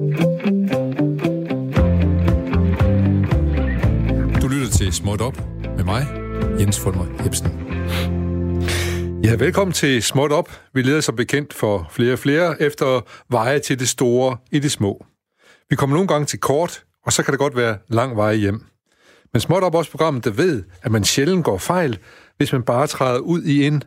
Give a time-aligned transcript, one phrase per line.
[0.00, 0.06] Du
[4.48, 5.36] lytter til Småt Op
[5.76, 6.06] med mig,
[6.60, 7.48] Jens Fulmer Hebsen.
[9.24, 10.50] Ja, velkommen til Småt Op.
[10.74, 13.00] Vi leder som bekendt for flere og flere efter
[13.30, 15.04] veje til det store i det små.
[15.70, 18.64] Vi kommer nogle gange til kort, og så kan det godt være lang vej hjem.
[19.32, 21.98] Men Småt Op også programmet, der ved, at man sjældent går fejl,
[22.36, 23.82] hvis man bare træder ud i en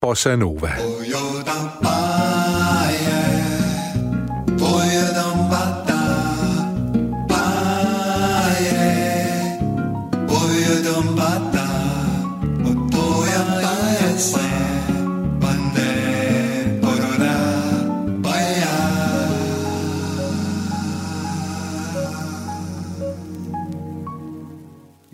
[0.00, 0.72] bossa nova.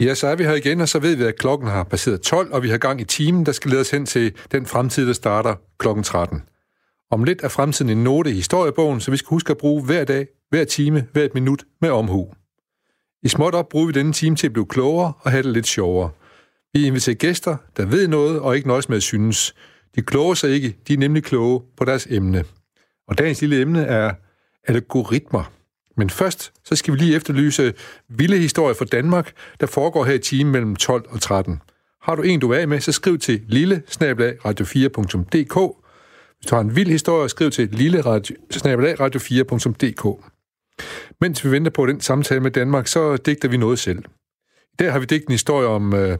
[0.05, 2.53] Ja, så er vi her igen, og så ved vi, at klokken har passeret 12,
[2.53, 5.13] og vi har gang i timen, der skal lede os hen til den fremtid, der
[5.13, 6.43] starter klokken 13.
[7.11, 10.05] Om lidt er fremtiden en note i historiebogen, så vi skal huske at bruge hver
[10.05, 12.33] dag, hver time, hvert minut med omhu.
[13.23, 15.67] I småt op bruger vi denne time til at blive klogere og have det lidt
[15.67, 16.11] sjovere.
[16.73, 19.55] Vi inviterer gæster, der ved noget og ikke nøjes med at synes.
[19.97, 22.45] De kloger sig ikke, de er nemlig kloge på deres emne.
[23.09, 24.15] Og dagens lille emne er
[24.69, 25.53] algoritmer.
[25.97, 27.75] Men først, så skal vi lige efterlyse
[28.09, 31.61] vilde historier fra Danmark, der foregår her i timen mellem 12 og 13.
[32.03, 35.77] Har du en, du er af med, så skriv til lille radio4.dk.
[36.39, 38.01] Hvis du har en vild historie, skriv til lille
[39.01, 40.31] radio4.dk.
[41.21, 43.99] Mens vi venter på den samtale med Danmark, så digter vi noget selv.
[44.73, 46.19] I dag har vi digtet en historie om øh,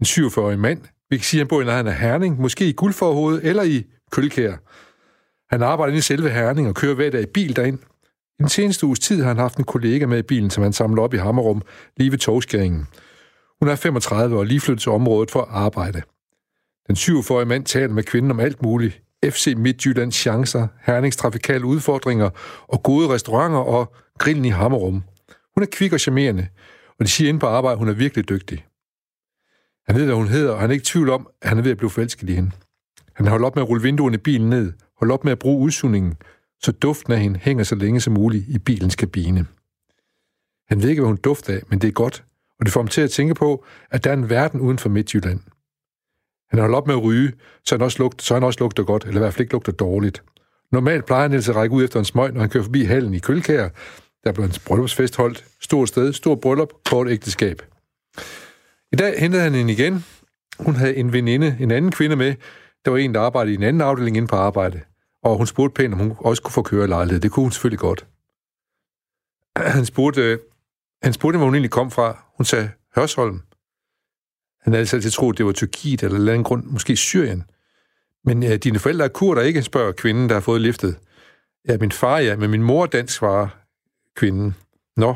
[0.00, 0.80] en 47-årig mand.
[1.10, 3.84] Vi kan sige, at han bor i nærheden af Herning, måske i Guldforhovedet eller i
[4.10, 4.56] Kølkær.
[5.50, 7.78] Han arbejder inde i selve Herning og kører hver dag i bil derind.
[8.38, 10.72] I den seneste uges tid har han haft en kollega med i bilen, som han
[10.72, 11.62] samler op i Hammerum,
[11.96, 12.86] lige ved togskæringen.
[13.60, 16.02] Hun er 35 og lige flyttet til området for at arbejde.
[16.86, 19.00] Den 47-årige mand taler med kvinden om alt muligt.
[19.24, 22.30] FC Midtjyllands chancer, Hernings trafikale udfordringer
[22.68, 25.02] og gode restauranter og grillen i Hammerum.
[25.54, 26.48] Hun er kvik og charmerende,
[26.98, 28.66] og de siger inde på arbejde, at hun er virkelig dygtig.
[29.86, 31.62] Han ved, hvad hun hedder, og han er ikke i tvivl om, at han er
[31.62, 32.50] ved at blive forelsket i hende.
[33.14, 35.38] Han holder holdt op med at rulle vinduerne i bilen ned, holdt op med at
[35.38, 36.14] bruge udsugningen,
[36.64, 39.46] så duften af hende hænger så længe som muligt i bilens kabine.
[40.68, 42.24] Han ved ikke, hvad hun dufter af, men det er godt,
[42.58, 44.88] og det får ham til at tænke på, at der er en verden uden for
[44.88, 45.40] Midtjylland.
[46.50, 47.32] Han holder holdt op med at ryge,
[47.64, 49.72] så han også, lugter, så han også lugter godt, eller i hvert fald ikke lugter
[49.72, 50.22] dårligt.
[50.72, 53.18] Normalt plejer han at række ud efter en smøg, når han kører forbi hallen i
[53.18, 53.68] Kølkær.
[54.24, 55.44] Der blev hans bryllupsfest holdt.
[55.60, 57.62] Stort sted, stor bryllup, kort ægteskab.
[58.92, 60.04] I dag hentede han hende igen.
[60.58, 62.34] Hun havde en veninde, en anden kvinde med.
[62.84, 64.80] Der var en, der arbejdede i en anden afdeling inde på arbejde.
[65.24, 67.20] Og hun spurgte pænt, om hun også kunne få kørelejlighed.
[67.20, 68.06] Det kunne hun selvfølgelig godt.
[69.76, 70.38] Han spurgte, øh,
[71.02, 72.24] han spurgte, hvor hun egentlig kom fra.
[72.36, 73.42] Hun sagde, Hørsholm.
[74.62, 77.44] Han havde altid troet, det var Tyrkiet eller en anden grund, måske Syrien.
[78.24, 79.62] Men ja, dine forældre er kurder, ikke?
[79.62, 80.98] spørger kvinden, der har fået liftet.
[81.68, 83.48] Ja, min far, ja, men min mor er dansk, svarer
[84.16, 84.54] kvinden.
[84.96, 85.14] Nå,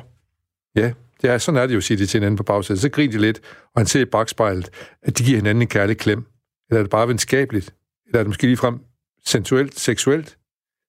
[0.77, 0.93] ja,
[1.23, 2.83] det er, sådan er det jo, siger de til hinanden på bagsædet.
[2.83, 3.41] Så griner de lidt,
[3.75, 4.71] og han ser i bagspejlet,
[5.03, 6.27] at de giver hinanden en kærlig klem.
[6.71, 7.75] Eller er det bare venskabeligt?
[8.07, 8.81] Eller er det måske ligefrem
[9.25, 10.39] sensuelt, seksuelt?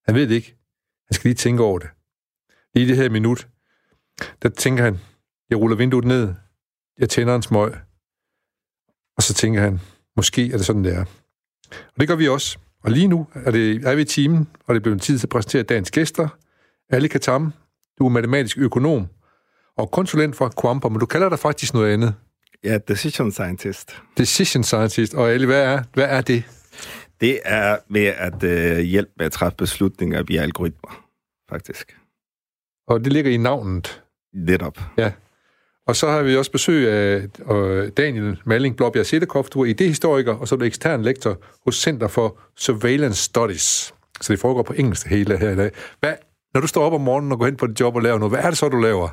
[0.05, 0.57] Han ved det ikke.
[1.07, 1.89] Han skal lige tænke over det.
[2.73, 3.47] Lige i det her minut,
[4.41, 4.99] der tænker han,
[5.49, 6.33] jeg ruller vinduet ned,
[6.97, 7.73] jeg tænder en smøg,
[9.17, 9.79] og så tænker han,
[10.15, 11.05] måske er det sådan, det er.
[11.71, 12.57] Og det gør vi også.
[12.83, 15.25] Og lige nu er, det, er vi i timen, og det er blevet tid til
[15.25, 16.27] at præsentere dagens gæster.
[16.89, 17.53] Ali Katam,
[17.99, 19.07] du er matematisk økonom
[19.77, 22.15] og konsulent for Quamper, men du kalder dig faktisk noget andet.
[22.63, 24.01] Ja, decision scientist.
[24.17, 25.13] Decision scientist.
[25.13, 26.43] Og Ali, hvad er, hvad er det?
[27.21, 31.05] Det er ved at øh, hjælpe med at træffe beslutninger via algoritmer,
[31.49, 31.97] faktisk.
[32.87, 34.03] Og det ligger i navnet?
[34.33, 34.79] Lidt op.
[34.97, 35.11] Ja.
[35.87, 37.27] Og så har vi også besøg af
[37.97, 39.49] Daniel Malling Blåbjerg Sittekopf.
[39.49, 43.93] Du er idehistoriker, og så er du ekstern lektor hos Center for Surveillance Studies.
[44.21, 45.71] Så det foregår på engelsk hele her i dag.
[45.99, 46.13] Hvad,
[46.53, 48.31] når du står op om morgenen og går hen på dit job og laver noget,
[48.31, 49.09] hvad er det så, du laver?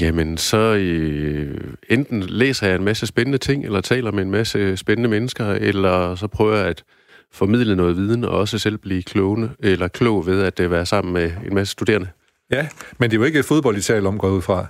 [0.00, 4.76] Jamen, så øh, enten læser jeg en masse spændende ting, eller taler med en masse
[4.76, 6.84] spændende mennesker, eller så prøver jeg at
[7.32, 11.12] formidle noget viden, og også selv blive klogende, eller klog ved at øh, være sammen
[11.12, 12.08] med en masse studerende.
[12.50, 12.68] Ja,
[12.98, 14.66] men det er jo ikke fodbold, I taler om, går ud fra.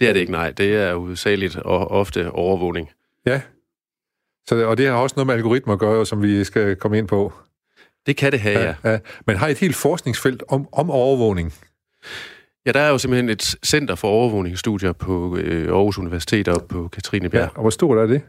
[0.00, 0.50] Det er det ikke, nej.
[0.50, 2.90] Det er udsageligt og ofte overvågning.
[3.26, 3.40] Ja,
[4.48, 7.08] så, og det har også noget med algoritmer at gøre, som vi skal komme ind
[7.08, 7.32] på.
[8.06, 8.74] Det kan det have, ja.
[8.84, 8.90] ja.
[8.90, 8.98] ja.
[9.26, 11.52] Men har I et helt forskningsfelt om, om overvågning?
[12.66, 16.88] Ja, der er jo simpelthen et center for overvågningsstudier på øh, Aarhus Universitet og på
[16.88, 17.42] Katrinebjerg.
[17.42, 18.22] Ja, og hvor stort er det?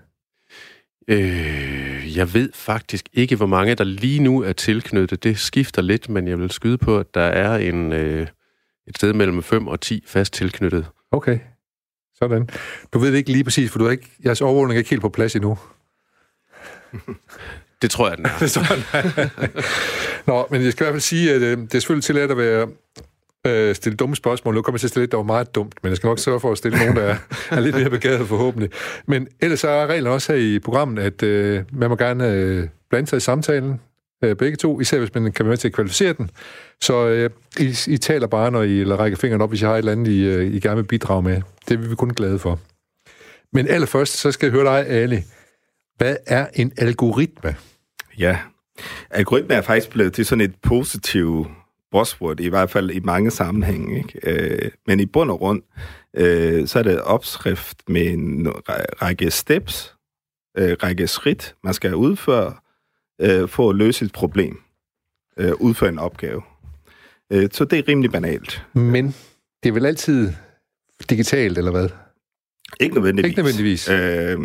[1.07, 5.23] Øh, jeg ved faktisk ikke, hvor mange der lige nu er tilknyttet.
[5.23, 8.27] Det skifter lidt, men jeg vil skyde på, at der er en, øh,
[8.87, 10.85] et sted mellem 5 og 10 fast tilknyttet.
[11.11, 11.39] Okay,
[12.15, 12.49] sådan.
[12.93, 15.01] Du ved det ikke lige præcis, for du er ikke, jeres overvågning er ikke helt
[15.01, 15.57] på plads endnu.
[17.81, 18.37] det tror jeg, den er.
[18.39, 20.27] det tror jeg, den er.
[20.27, 22.37] Nå, men jeg skal i hvert fald sige, at øh, det er selvfølgelig tilladt at
[22.37, 22.67] være
[23.45, 24.55] øh, stille dumme spørgsmål.
[24.55, 26.19] Nu kommer jeg til at stille et, der var meget dumt, men jeg skal nok
[26.19, 27.15] sørge for at stille nogen, der er,
[27.51, 28.69] er lidt mere begavet forhåbentlig.
[29.05, 32.67] Men ellers så er reglen også her i programmet, at øh, man må gerne øh,
[32.89, 33.79] blande sig i samtalen,
[34.23, 36.29] øh, begge to, især hvis man kan være med til at kvalificere den.
[36.81, 39.73] Så øh, I, I taler bare, når I eller rækker fingrene op, hvis I har
[39.73, 41.41] et eller andet, I, øh, I gerne vil bidrage med.
[41.69, 42.59] Det vil vi kun glade for.
[43.53, 45.23] Men allerførst, så skal jeg høre dig, Ali.
[45.97, 47.55] Hvad er en algoritme?
[48.17, 48.37] Ja,
[49.09, 51.47] algoritme er faktisk blevet til sådan et positivt
[51.91, 53.97] buzzword, i hvert fald i mange sammenhænge.
[53.97, 54.19] Ikke?
[54.23, 55.61] Øh, men i bund og grund,
[56.17, 58.47] øh, så er det opskrift med en
[59.01, 59.95] række steps,
[60.57, 62.53] øh, række skridt, man skal udføre
[63.21, 64.61] øh, for at løse et problem,
[65.37, 66.41] øh, udføre en opgave.
[67.31, 68.65] Øh, så det er rimelig banalt.
[68.73, 69.15] Men
[69.63, 70.31] det er vel altid
[71.09, 71.89] digitalt, eller hvad?
[72.79, 73.29] Ikke nødvendigvis.
[73.29, 73.89] Ikke nødvendigvis.
[73.89, 74.39] Øh,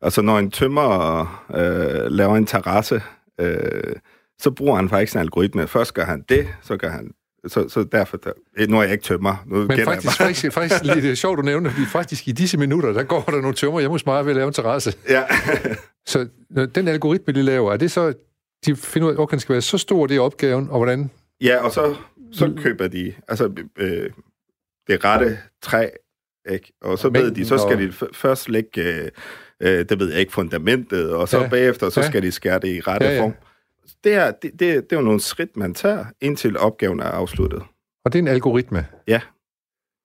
[0.00, 1.20] altså, når en tømmer
[1.54, 3.02] øh, laver en terrasse,
[3.40, 3.96] øh,
[4.40, 5.66] så bruger han faktisk en algoritme.
[5.66, 7.14] Først gør han det, så gør han
[7.46, 8.32] så, så derfor, der,
[8.68, 9.44] nu er jeg ikke tømmer.
[9.46, 12.58] Nu Men faktisk, faktisk, faktisk lidt det er sjovt, du nævner, fordi faktisk i disse
[12.58, 14.94] minutter, der går der nogle tømmer hjemme hos mig ved at lave en terrasse.
[15.08, 15.22] Ja.
[16.06, 16.28] så
[16.74, 18.12] den algoritme, de laver, er det så,
[18.66, 21.10] de finder ud af, at den skal være så stor, det er opgaven, og hvordan?
[21.40, 21.94] Ja, og så,
[22.32, 24.10] så køber de altså, øh,
[24.86, 25.88] det rette træ,
[26.50, 26.72] ikke?
[26.82, 29.10] og så ved de, så skal de først lægge, øh,
[29.60, 31.48] øh, det ved jeg ikke, fundamentet, og så ja.
[31.48, 32.06] bagefter, så ja.
[32.06, 33.22] skal de skære det i rette ja, ja.
[33.22, 33.34] form
[34.04, 37.62] det er, det, det, det er jo nogle skridt, man tager, indtil opgaven er afsluttet.
[38.04, 38.86] Og det er en algoritme?
[39.06, 39.20] Ja.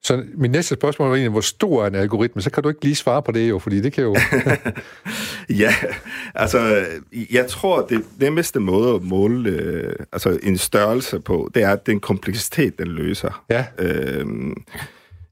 [0.05, 2.41] Så min næste spørgsmål er egentlig, hvor stor er en algoritme?
[2.41, 4.15] Så kan du ikke lige svare på det jo, fordi det kan jo...
[5.63, 5.73] ja,
[6.35, 6.85] altså,
[7.31, 11.85] jeg tror, det nemmeste måde at måle øh, altså en størrelse på, det er, at
[11.85, 13.43] den kompleksitet, den løser.
[13.49, 13.65] Ja.
[13.79, 14.25] Øh,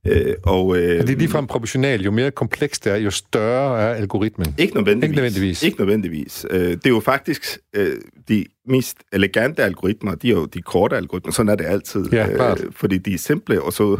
[0.07, 2.05] Øh, og, øh, er det ligefrem proportionalt?
[2.05, 4.55] Jo mere komplekst det er, jo større er algoritmen?
[4.57, 5.09] Ikke nødvendigvis.
[5.09, 5.63] Ikke nødvendigvis.
[5.63, 6.45] Ikke nødvendigvis.
[6.49, 7.97] Øh, det er jo faktisk øh,
[8.29, 11.31] de mest elegante algoritmer, de er jo de korte algoritmer.
[11.31, 12.05] Sådan er det altid.
[12.11, 13.99] Ja, øh, fordi de er simple, og så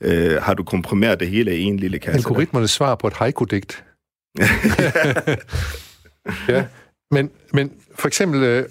[0.00, 2.16] øh, har du komprimeret det hele i en lille kasse.
[2.16, 3.84] Algoritmernes svar på et haiku-digt.
[6.48, 6.64] ja,
[7.10, 8.42] men, men for eksempel...
[8.42, 8.64] Øh,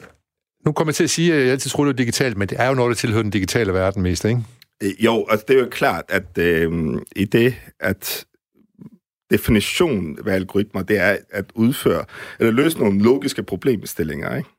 [0.66, 2.60] nu kommer jeg til at sige, at jeg altid troede, det var digitalt, men det
[2.62, 4.42] er jo noget, der tilhører den digitale verden mest, ikke?
[4.83, 8.25] Øh, jo, altså det er jo klart, at øh, i det, at
[9.31, 12.06] definition af algoritmer, det er at udføre,
[12.39, 14.50] eller løse nogle logiske problemstillinger, ikke?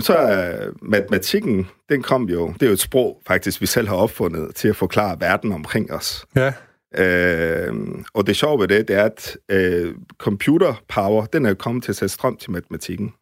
[0.00, 3.96] Så er matematikken, den kom jo, det er jo et sprog faktisk, vi selv har
[3.96, 6.26] opfundet til at forklare verden omkring os.
[6.36, 6.52] Ja.
[6.98, 7.74] Øh,
[8.14, 11.92] og det sjove ved det, det er, at øh, computer power, den er kommet til
[11.92, 13.14] at sætte strøm til matematikken.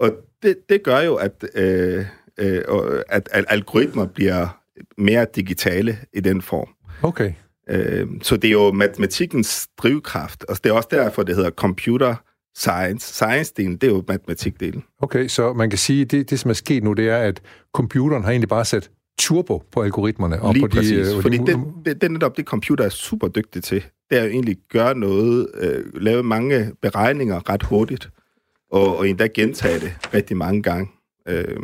[0.00, 0.12] Og
[0.42, 2.06] det, det gør jo, at, øh,
[2.38, 2.62] øh,
[3.08, 4.62] at, at algoritmer bliver
[4.98, 6.68] mere digitale i den form.
[7.02, 7.32] Okay.
[7.70, 12.14] Øh, så det er jo matematikkens drivkraft, og det er også derfor, det hedder computer
[12.56, 13.24] science.
[13.24, 14.84] Science-delen, det er jo matematikdelen.
[15.00, 17.42] Okay, så man kan sige, at det, det, som er sket nu, det er, at
[17.74, 20.42] computeren har egentlig bare sat turbo på algoritmerne.
[20.42, 22.88] Og Lige på præcis, de, øh, fordi de, det, det, det netop det, computer er
[22.88, 23.84] super dygtig til.
[24.10, 28.10] Det er jo egentlig at gøre noget, øh, lave mange beregninger ret hurtigt,
[28.70, 30.90] og, og endda gentage det rigtig mange gange.
[31.28, 31.56] Øh,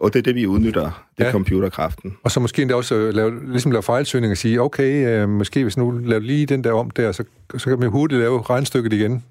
[0.00, 1.32] og det er det, vi udnytter, det ja.
[1.32, 2.16] computerkraften.
[2.22, 5.62] Og så måske endda også øh, lave, ligesom lave fejlsøgning og sige, okay, øh, måske
[5.62, 7.24] hvis nu laver lige den der om der, så,
[7.58, 9.24] så kan man hurtigt lave regnstykket igen.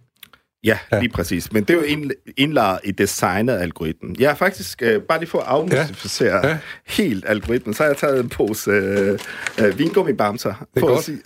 [0.63, 1.53] Ja, ja, lige præcis.
[1.53, 4.15] Men det er jo indlagt i designet af algoritmen.
[4.19, 6.47] Jeg har faktisk, øh, bare lige for at afmystificere ja.
[6.47, 6.57] ja.
[6.85, 9.19] helt algoritmen, så har jeg taget en pose øh,
[9.61, 10.53] øh, vingummibamser.
[10.53, 10.99] Det er for godt.
[10.99, 11.19] At sige.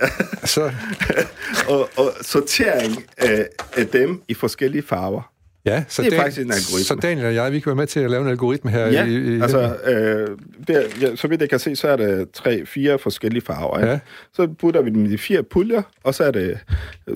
[0.43, 0.71] så.
[1.73, 3.45] og, og sortering øh,
[3.77, 5.30] af dem i forskellige farver.
[5.65, 6.83] Ja, så det er Dan, faktisk en algoritme.
[6.83, 8.87] Så Daniel og jeg, vi kan være med til at lave en algoritme her.
[8.87, 10.37] Ja, i, i altså, øh,
[10.67, 13.85] der, ja, så vidt jeg kan se, så er det tre, fire forskellige farver.
[13.85, 13.99] Ja.
[14.33, 16.59] Så putter vi dem i fire puljer, og så, er det,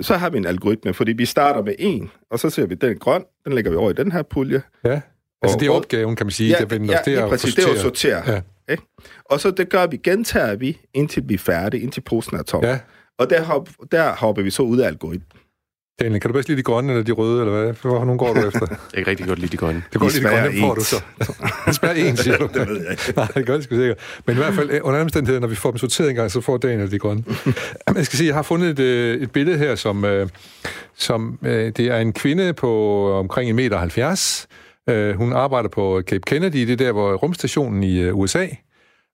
[0.00, 2.98] så har vi en algoritme, fordi vi starter med en, og så ser vi den
[2.98, 4.62] grøn, den lægger vi over i den her pulje.
[4.84, 5.00] Ja,
[5.42, 7.54] altså og, det er opgaven, kan man sige, ja, der vender, ja, det er præcis,
[7.54, 8.30] det er at sortere.
[8.32, 8.40] Ja.
[8.70, 8.82] Ikke?
[9.24, 12.64] Og så det gør vi, gentager vi, indtil vi er færdige, indtil posen er tom.
[12.64, 12.78] Ja.
[13.18, 15.40] Og der, hop, der hopper vi så ud af algoritmen.
[16.00, 17.74] Daniel, kan du bedst lide de grønne eller de røde, eller hvad?
[17.74, 18.66] For nogen går du efter?
[18.94, 19.82] Jeg kan rigtig godt lide de grønne.
[19.92, 21.02] Det går lide de grønne, får du så.
[21.66, 22.48] Det smager ens, siger du.
[22.54, 23.12] det ved jeg ikke.
[23.16, 23.98] Nej, det gør det sgu sikkert.
[24.26, 26.56] Men i hvert fald, under omstændigheder, når vi får dem sorteret en gang, så får
[26.56, 27.24] Daniel de grønne.
[27.96, 30.28] Jeg skal sige, jeg har fundet et, øh, et billede her, som, øh,
[30.96, 35.14] som det er en kvinde på omkring 1,70 meter.
[35.16, 38.46] Hun arbejder på Cape Kennedy, det er der, hvor rumstationen i USA.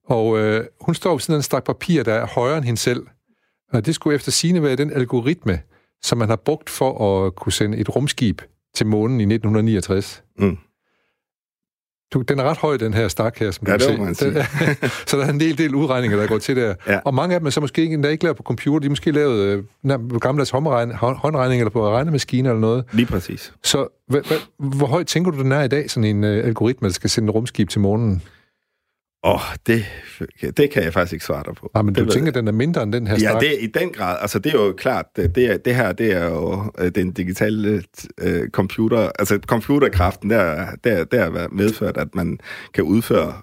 [0.08, 3.06] Og øh, hun står ved sådan en stak papir, der er højere end hende selv.
[3.72, 5.60] Og det skulle efter sine være den algoritme,
[6.02, 8.42] som man har brugt for at kunne sende et rumskib
[8.74, 10.22] til månen i 1969.
[10.38, 10.58] Mm.
[12.12, 14.02] Du, den er ret høj, den her stak her, som ja, du kan se.
[14.02, 14.46] Man sige.
[15.08, 16.74] så der er en del, del udregninger, der går til der.
[16.88, 16.98] Ja.
[17.04, 18.90] Og mange af dem er så måske ikke, der ikke lavet på computer, de er
[18.90, 22.84] måske lavet øh, gammeldags håndregning eller på regnemaskiner eller noget.
[22.92, 23.52] Lige præcis.
[23.64, 26.88] Så hva, hva, hvor højt tænker du, den er i dag, sådan en uh, algoritme,
[26.88, 28.22] der skal sende rumskib til månen?
[29.24, 29.84] Åh, oh, det,
[30.56, 31.70] det kan jeg faktisk ikke svare dig på.
[31.74, 33.40] Nej, men det du tænker, at den er mindre end den her Ja, snak?
[33.40, 34.16] det er i den grad.
[34.20, 37.82] Altså, det er jo klart, det, er, det her, det er jo øh, den digitale
[38.20, 42.38] øh, computer, altså computerkraften, der, der, der medført, at man
[42.74, 43.34] kan udføre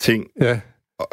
[0.00, 0.60] ting Ja,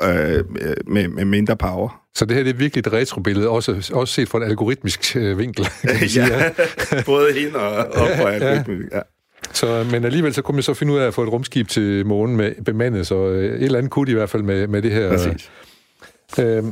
[0.03, 0.43] øh,
[0.87, 2.01] med, med mindre power.
[2.15, 5.37] så det her det er virkelig et retrobillede, også, også set fra en algoritmisk øh,
[5.37, 5.65] vinkel.
[5.65, 6.51] Kan man sige, ja.
[7.05, 8.33] både hende og, og Ja, for ja.
[8.33, 8.89] algoritmen.
[8.91, 8.99] Ja.
[9.53, 12.05] Så, men alligevel så kunne man så finde ud af at få et rumskib til
[12.05, 14.81] månen med bemandet, så øh, et eller andet kunne de i hvert fald med, med
[14.81, 15.09] det her.
[15.09, 15.51] Præcis.
[16.39, 16.63] Øh,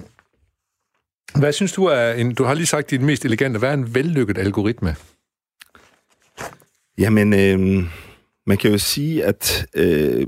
[1.35, 3.95] hvad synes du er en, du har lige sagt din mest elegante, hvad er en
[3.95, 4.95] vellykket algoritme?
[6.97, 7.83] Jamen, øh,
[8.47, 10.27] man kan jo sige, at øh,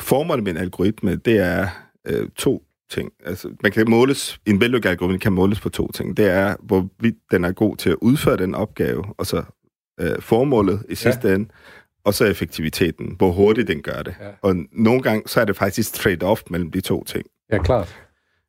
[0.00, 1.68] formålet med en algoritme, det er
[2.06, 3.12] øh, to ting.
[3.24, 6.16] Altså, man kan måles, en vellykket algoritme kan måles på to ting.
[6.16, 9.42] Det er, hvorvidt den er god til at udføre den opgave, og så
[10.00, 11.34] øh, formålet i sidste ja.
[11.34, 11.48] ende,
[12.04, 14.14] og så effektiviteten, hvor hurtigt den gør det.
[14.20, 14.26] Ja.
[14.42, 17.24] Og nogle gange, så er det faktisk trade-off mellem de to ting.
[17.52, 17.96] Ja, klart.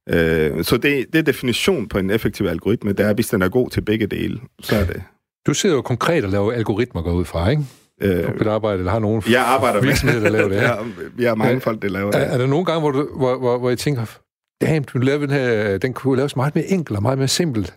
[0.09, 3.49] Øh, så det, det er definition på en effektiv algoritme, det er, hvis den er
[3.49, 5.03] god til begge dele, så er det.
[5.47, 7.63] Du sidder jo konkret og laver algoritmer går ud fra, ikke?
[8.01, 10.85] Øh, På dit arbejde, eller har nogen jeg arbejder virksomheder, der laver det her.
[11.17, 12.33] vi har mange folk, der laver Er, det.
[12.33, 14.17] er der nogle gange, hvor, du, hvor, hvor, hvor jeg tænker,
[14.61, 17.73] damn, du lavede den her, den kunne laves meget mere enkelt og meget mere simpelt.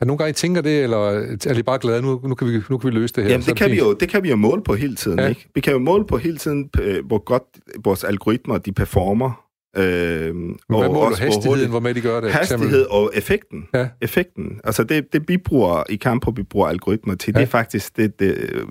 [0.00, 0.98] Er nogle gange, I tænker det, eller
[1.46, 3.30] er I bare glade, nu, nu, kan, vi, nu kan vi løse det her?
[3.30, 3.82] Jamen, det kan, vi fint?
[3.82, 5.26] jo, det kan vi jo måle på hele tiden, Ja.
[5.28, 5.48] ikke?
[5.54, 7.42] Vi kan jo måle på hele tiden, øh, hvor godt
[7.84, 9.44] vores algoritmer, de performer.
[9.76, 11.16] Øh, Men hvad måler?
[11.16, 12.30] Hastigheden, hvor med de gør det?
[12.32, 13.68] Hastighed og effekten.
[13.74, 13.88] Ja.
[14.00, 14.60] Effekten.
[14.64, 17.40] Altså det, det vi bruger i Campo, vi bruger algoritmer til, ja.
[17.40, 18.64] det er faktisk det, det øh,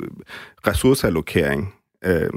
[0.68, 1.74] ressourceallokering.
[2.06, 2.30] Øh,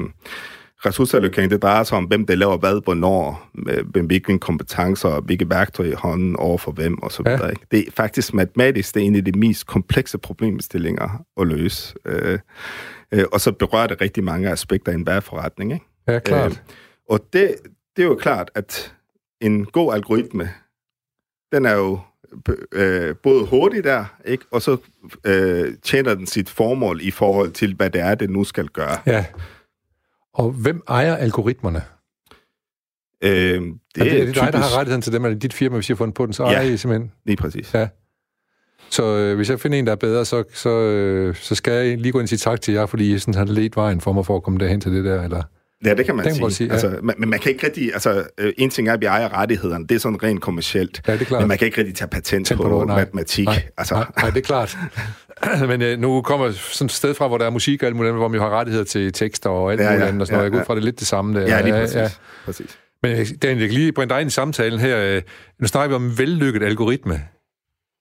[0.87, 5.51] ressourceallokering, det drejer sig om, hvem der laver hvad, hvornår, med, hvilke kompetencer og hvilke
[5.51, 7.31] værktøjer i hånden over for hvem og så Ja.
[7.35, 7.51] videre.
[7.51, 7.67] Ikke?
[7.71, 11.95] Det er faktisk matematisk, det er en af de mest komplekse problemstillinger at løse.
[12.07, 12.39] Øh,
[13.13, 15.73] øh, og så berører det rigtig mange aspekter i enhver forretning.
[15.73, 15.85] Ikke?
[16.09, 16.51] Ja, klart.
[16.51, 16.57] Øh,
[17.09, 17.55] og det,
[17.97, 18.95] det er jo klart, at
[19.41, 20.51] en god algoritme,
[21.53, 21.99] den er jo
[22.73, 24.45] øh, både hurtig der, ikke?
[24.51, 24.77] og så
[25.25, 28.99] øh, tjener den sit formål i forhold til, hvad det er, det nu skal gøre.
[29.07, 29.25] Ja.
[30.35, 31.83] Og hvem ejer algoritmerne?
[33.25, 35.53] Øh, Det er, det, er det dig, der typisk- har rettigheden til dem, eller dit
[35.53, 36.51] firma, hvis I har fundet på den, så Ja.
[36.53, 37.13] ejer I simpelthen.
[37.27, 37.75] Lige præcis.
[37.75, 37.89] Ja.
[38.91, 41.99] Så øh, hvis jeg finder en, der er bedre, så, så, øh, så skal jeg
[41.99, 44.13] lige gå ind og sige tak til jer, fordi I sådan har ledt vejen for
[44.13, 45.43] mig for at komme derhen til det der, eller...
[45.85, 46.43] Ja, det kan man Det kan sige.
[46.45, 46.73] man sige, ja.
[46.73, 47.93] altså, man, men man kan ikke rigtig...
[47.93, 49.87] Altså, øh, en ting er, at vi ejer rettighederne.
[49.87, 51.03] Det er sådan rent kommercielt.
[51.07, 51.41] Ja, det er klart.
[51.43, 52.97] Men man kan ikke rigtig tage patent Tænk på, på noget, nej.
[52.99, 53.47] matematik.
[53.47, 54.79] Nej, altså, nej, nej, det er klart.
[55.69, 58.09] Men øh, nu kommer sådan et sted fra, hvor der er musik og alt muligt,
[58.09, 60.37] andet, hvor man jo har rettigheder til tekster og alt Ja, muligt andet og sådan
[60.39, 60.45] noget.
[60.45, 61.47] Jeg går ud fra, det er lidt det samme der.
[61.47, 61.97] Ja, lige præcis.
[61.97, 62.09] Ja,
[62.45, 62.79] præcis.
[63.03, 64.99] Men øh, Daniel, jeg kan lige brænde dig ind i samtalen her.
[65.17, 65.23] Øh,
[65.61, 67.23] Nu snakker vi om en vellykket algoritme.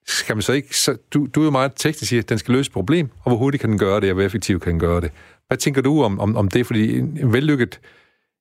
[0.07, 0.77] Skal man så ikke...
[0.77, 3.29] Så, du, du er jo meget teknisk, siger, at den skal løse et problem, og
[3.31, 5.11] hvor hurtigt kan den gøre det, og hvor effektivt kan den gøre det.
[5.51, 6.65] Hvad tænker du om, om, om det?
[6.65, 7.79] Fordi en, vellykket...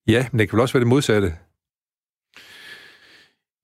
[0.07, 1.35] Ja, men det kan vel også være det modsatte.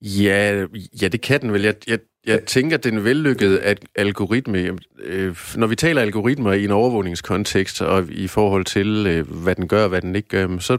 [0.02, 0.66] Ja,
[1.02, 1.62] ja, det kan den vel.
[1.62, 6.70] Jeg, jeg, jeg tænker, den vellykkede at algoritme, øh, når vi taler algoritmer i en
[6.70, 10.78] overvågningskontekst, og i forhold til, øh, hvad den gør og hvad den ikke gør, så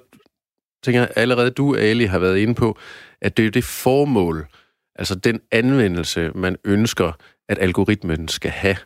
[0.84, 2.78] tænker jeg allerede, du, Ali, har været inde på,
[3.22, 4.48] at det er det formål,
[4.96, 7.12] altså den anvendelse, man ønsker,
[7.50, 8.78] at algoritmen skal have,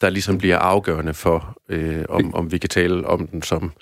[0.00, 3.72] der ligesom bliver afgørende for, øh, om, om vi kan tale om den som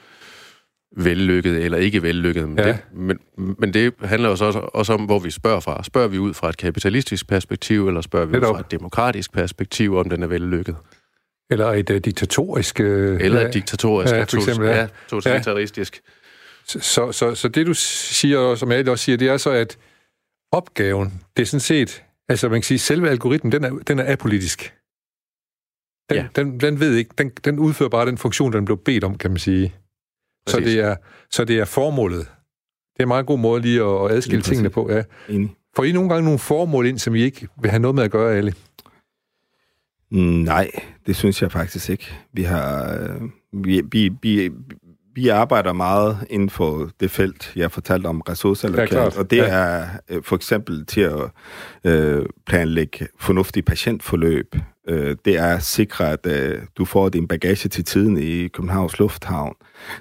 [0.96, 2.48] vellykket eller ikke vellykket.
[2.48, 2.66] Men, Ja.
[2.66, 3.18] det, men,
[3.58, 5.82] men det handler jo så også, også om, hvor vi spørger fra.
[5.82, 9.96] Spørger vi ud fra et kapitalistisk perspektiv, eller spørger vi ud fra et demokratisk perspektiv,
[9.96, 10.76] om den er vellykket?
[11.50, 12.80] Eller et uh, diktatorisk...
[12.80, 14.80] Uh, Eller ja, et diktatorisk, Ja, ja, for eksempel, ja.
[14.80, 16.00] ja, totalitaristisk.
[16.66, 19.78] Så, så, så det, du siger, og som jeg også siger, det er så, at
[20.52, 22.02] opgaven, det er sådan set...
[22.28, 24.74] Altså, man kan sige, selve algoritmen, den er, den er apolitisk.
[26.12, 26.42] Den, Ja.
[26.42, 29.30] den, den ved ikke, den, den udfører bare den funktion, den blev bedt om, kan
[29.30, 29.74] man sige.
[30.46, 30.96] Så det, er,
[31.30, 32.18] så det er formålet.
[32.20, 34.90] Det er en meget god måde lige at, at adskille Lige tingene på.
[34.90, 35.02] Ja.
[35.28, 35.54] Enig.
[35.76, 38.10] Får I nogle gange nogle formål ind, som I ikke vil have noget med at
[38.10, 38.54] gøre, alle?
[40.10, 40.70] Nej,
[41.06, 42.12] det synes jeg faktisk ikke.
[42.32, 43.20] Vi har øh,
[43.64, 44.50] vi, vi, vi,
[45.14, 49.16] vi arbejder meget inden for det felt, jeg fortalte om Ja, ressourceallokering, klart.
[49.16, 49.44] og det Ja.
[49.48, 51.20] er øh, for eksempel til at
[51.84, 54.56] øh, planlægge fornuftige patientforløb.
[54.88, 58.98] Øh, det er at sikre, at øh, du får din bagage til tiden i Københavns
[58.98, 59.54] Lufthavn.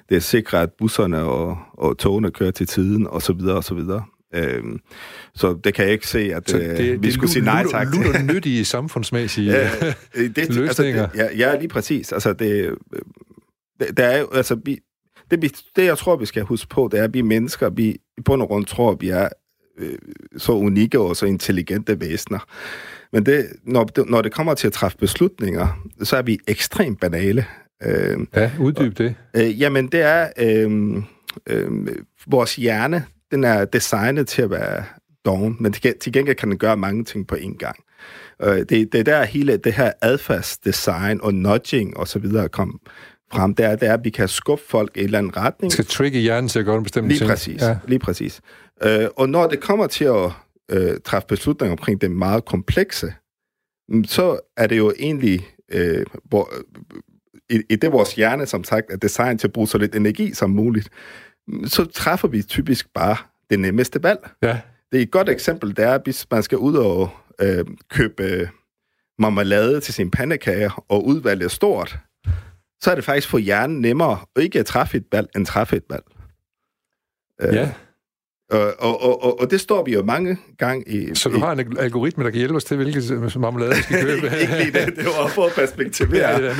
[0.08, 3.40] Det er at sikre, at busserne og, og togene kører til tiden, osv.
[3.48, 3.78] osv.
[4.34, 4.62] Øh,
[5.34, 7.64] så det kan jeg ikke se, at Så øh, det, vi det skulle sige nej
[7.70, 8.02] tak til.
[8.04, 9.52] Lutter nyttige samfundsmæssige...
[9.56, 9.70] Ja,
[10.14, 11.06] det, altså, løsninger.
[11.08, 12.12] det, ja, ja, lige præcis.
[12.12, 12.76] Altså, det, øh,
[13.80, 14.78] det, der er jo, altså, vi,
[15.30, 17.84] det, vi- det, jeg tror, vi skal huske på, det er, at vi mennesker, vi
[18.18, 19.28] i bund og grund tror, at vi er
[19.78, 19.98] øh,
[20.36, 22.38] så unikke og så intelligente væsener.
[23.12, 27.00] Men det, når, det, når det kommer til at træffe beslutninger, så er vi ekstremt
[27.00, 27.46] banale.
[27.82, 29.14] Øh, Ja, uddyb det.
[29.36, 30.96] øh, jamen, det er øh,
[31.46, 31.70] øh,
[32.26, 34.84] vores hjerne, den er designet til at være
[35.24, 37.76] doven, men til, gengæld kan den gøre mange ting på én gang.
[38.42, 42.80] Øh, det, det er der hele det her adfærdsdesign og nudging og så videre kom
[43.32, 43.54] frem.
[43.54, 45.70] Det er, det er, at vi kan skubbe folk i en eller anden retning.
[45.70, 47.30] Det skal trigge hjernen til at gøre en bestemt Lige ting.
[47.30, 47.62] præcis.
[47.62, 47.76] Ja.
[47.88, 48.40] Lige præcis.
[48.84, 50.30] Øh, og når det kommer til at
[50.70, 53.14] øh, træffe beslutninger omkring det meget komplekse,
[53.88, 56.52] mm, så er det jo egentlig, øh, hvor,
[57.50, 60.34] i, i det vores hjerne, som sagt, er designet til at bruge så lidt energi
[60.34, 60.88] som muligt,
[61.48, 63.16] mm, så træffer vi typisk bare
[63.50, 64.30] det nemmeste valg.
[64.42, 64.60] Ja.
[64.92, 68.48] Det er et godt eksempel, det er, hvis man skal ud og øh, købe øh,
[69.18, 71.98] marmelade til sin pandekager, og udvalget er stort,
[72.80, 75.84] så er det faktisk for hjernen nemmere ikke at træffe et valg, end træffe et
[75.90, 76.04] valg.
[77.40, 77.72] Øh, ja.
[78.52, 81.14] Og, og, og, og, det står vi jo mange gange i...
[81.14, 84.00] Så du i, har en algoritme, der kan hjælpe os til, hvilket marmelade vi skal
[84.06, 84.26] købe?
[84.40, 86.28] ikke lige det, det var for at perspektivere.
[86.30, 86.54] Ja, det er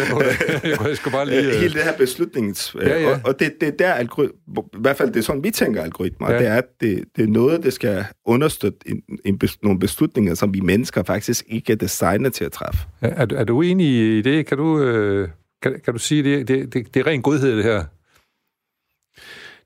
[0.59, 0.79] det.
[0.89, 1.41] Jeg skulle bare lige...
[1.55, 2.77] Øh, Hele det her beslutnings...
[2.83, 3.11] Ja, ja.
[3.11, 4.63] Og, og det, det er der algoritmer...
[4.75, 6.33] I hvert fald det er sådan, vi tænker algoritmer.
[6.33, 6.39] Ja.
[6.39, 10.35] Det er, at det, det er noget, der skal understøtte en, en, bes- nogle beslutninger,
[10.35, 12.79] som vi mennesker faktisk ikke er designet til at træffe.
[13.03, 14.47] Ja, Er, du- er du enig i det?
[14.47, 15.29] Kan du, øh,
[15.63, 17.85] kan, kan du sige, det, det, det, det er ren godhed, det her?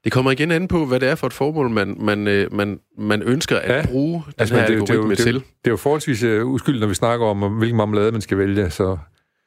[0.06, 2.80] Det kommer igen an på, hvad det er for et formål, man, man, øh, man,
[2.98, 3.86] man ønsker at Ja.
[3.86, 5.34] bruge den Altså, her det, det, algoritme det, jo- til.
[5.34, 8.70] det er jo forholdsvis uh, uskyldigt, når vi snakker om, hvilken marmelade man skal vælge.
[8.70, 8.96] Så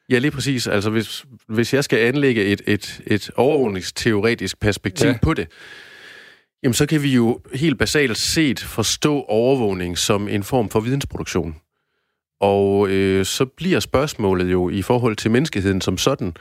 [0.10, 0.68] Ja, lige præcis.
[0.68, 5.18] Altså, hvis, hvis jeg skal anlægge et, et, et overvågningsteoretisk perspektiv ja.
[5.22, 5.48] på det,
[6.64, 11.56] jamen så kan vi jo helt basalt set forstå overvågning som en form for vidensproduktion.
[12.42, 16.34] Og øh, så bliver spørgsmålet jo i forhold til menneskeheden som sådan,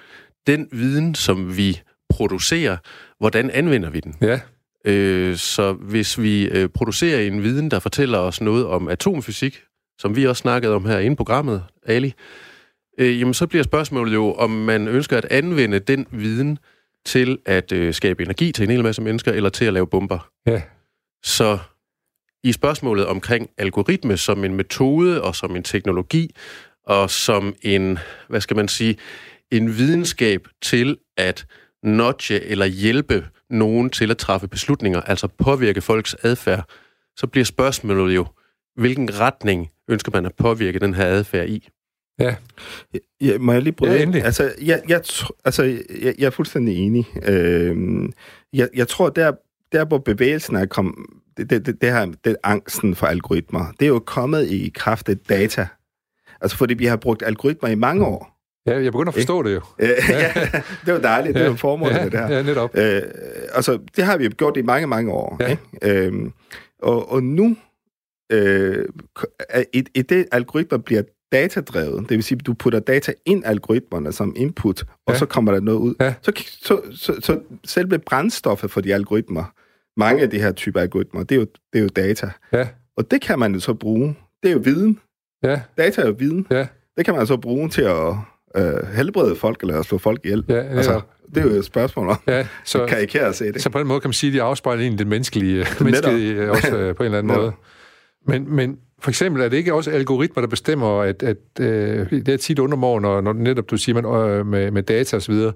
[0.46, 1.80] den viden, som vi
[2.18, 2.76] producerer,
[3.18, 4.14] hvordan anvender vi den?
[4.20, 4.40] ja,
[4.86, 9.62] Øh, så hvis vi øh, producerer en viden, der fortæller os noget om atomfysik,
[9.98, 12.14] som vi også snakkede om her inde i programmet, Ali,
[12.98, 16.58] øh, jamen så bliver spørgsmålet jo, om man ønsker at anvende den viden
[17.06, 20.28] til at øh, skabe energi til en hel masse mennesker, eller til at lave bomber.
[20.46, 20.62] ja,
[21.24, 21.58] Så
[22.44, 26.34] i spørgsmålet omkring algoritme som en metode og som en teknologi,
[26.86, 28.96] og som en, hvad skal man sige,
[29.50, 31.46] en videnskab til at
[31.82, 36.64] nudge eller hjælpe nogen til at træffe beslutninger, altså påvirke folks adfærd,
[37.16, 38.26] så bliver spørgsmålet jo,
[38.76, 41.68] hvilken retning ønsker man at påvirke den her adfærd i?
[42.20, 42.34] ja.
[43.20, 44.02] Ja, må jeg lige bryde Ja, ind?
[44.02, 44.24] endelig.
[44.24, 45.02] Altså, jeg, jeg,
[45.44, 45.62] altså,
[46.02, 47.06] jeg, jeg er fuldstændig enig.
[47.22, 48.12] Øhm,
[48.52, 49.32] jeg, jeg tror, der,
[49.72, 50.94] der hvor bevægelsen er kommet,
[51.36, 55.08] det, det, det, det her, det angsten for algoritmer, det er jo kommet i kraft
[55.08, 55.66] af data.
[56.40, 58.37] Altså, fordi vi har brugt algoritmer i mange år.
[58.68, 59.60] Ja, jeg begynder at forstå det jo.
[59.86, 60.34] Ja,
[60.86, 61.34] det var dejligt.
[61.34, 62.28] Det var formålet ja, med det her.
[62.36, 62.76] Ja, netop.
[62.76, 63.02] Øh,
[63.52, 65.36] altså, det har vi jo gjort i mange, mange år.
[65.40, 65.46] Ja.
[65.50, 65.62] Ikke?
[66.06, 66.32] Øhm,
[66.82, 67.56] og, og nu,
[68.32, 68.84] øh,
[69.72, 71.02] i, i det algoritmer bliver
[71.32, 75.18] datadrevet, det vil sige, at du putter data ind i algoritmerne som input, og Ja.
[75.18, 75.94] så kommer der noget ud.
[76.00, 76.14] Ja.
[76.22, 79.44] Så, så, så, så selve brændstoffet for de algoritmer,
[80.00, 82.30] mange af de her typer algoritmer, det er jo, det er jo data.
[82.52, 84.16] Ja, Og det kan man jo så bruge.
[84.42, 85.00] Det er jo viden.
[85.42, 86.46] ja, Data er jo viden.
[86.50, 88.14] ja, Det kan man så bruge til at
[88.58, 90.44] øh, helbrede folk, eller slå folk ihjel.
[90.48, 91.10] ja, altså, netop.
[91.34, 92.46] det er jo et spørgsmål om, ja.
[92.64, 93.62] Så, karikere se det.
[93.62, 96.50] så på den måde kan man sige, at de afspejler egentlig det menneskelige, menneskelige øh,
[96.50, 97.52] også øh, på en eller anden måde.
[98.26, 102.28] Men, men for eksempel er det ikke også algoritmer, der bestemmer, at, at øh, det
[102.28, 105.22] er tit under morgen, når, når netop du siger man, øh, med, med data og
[105.22, 105.52] så videre,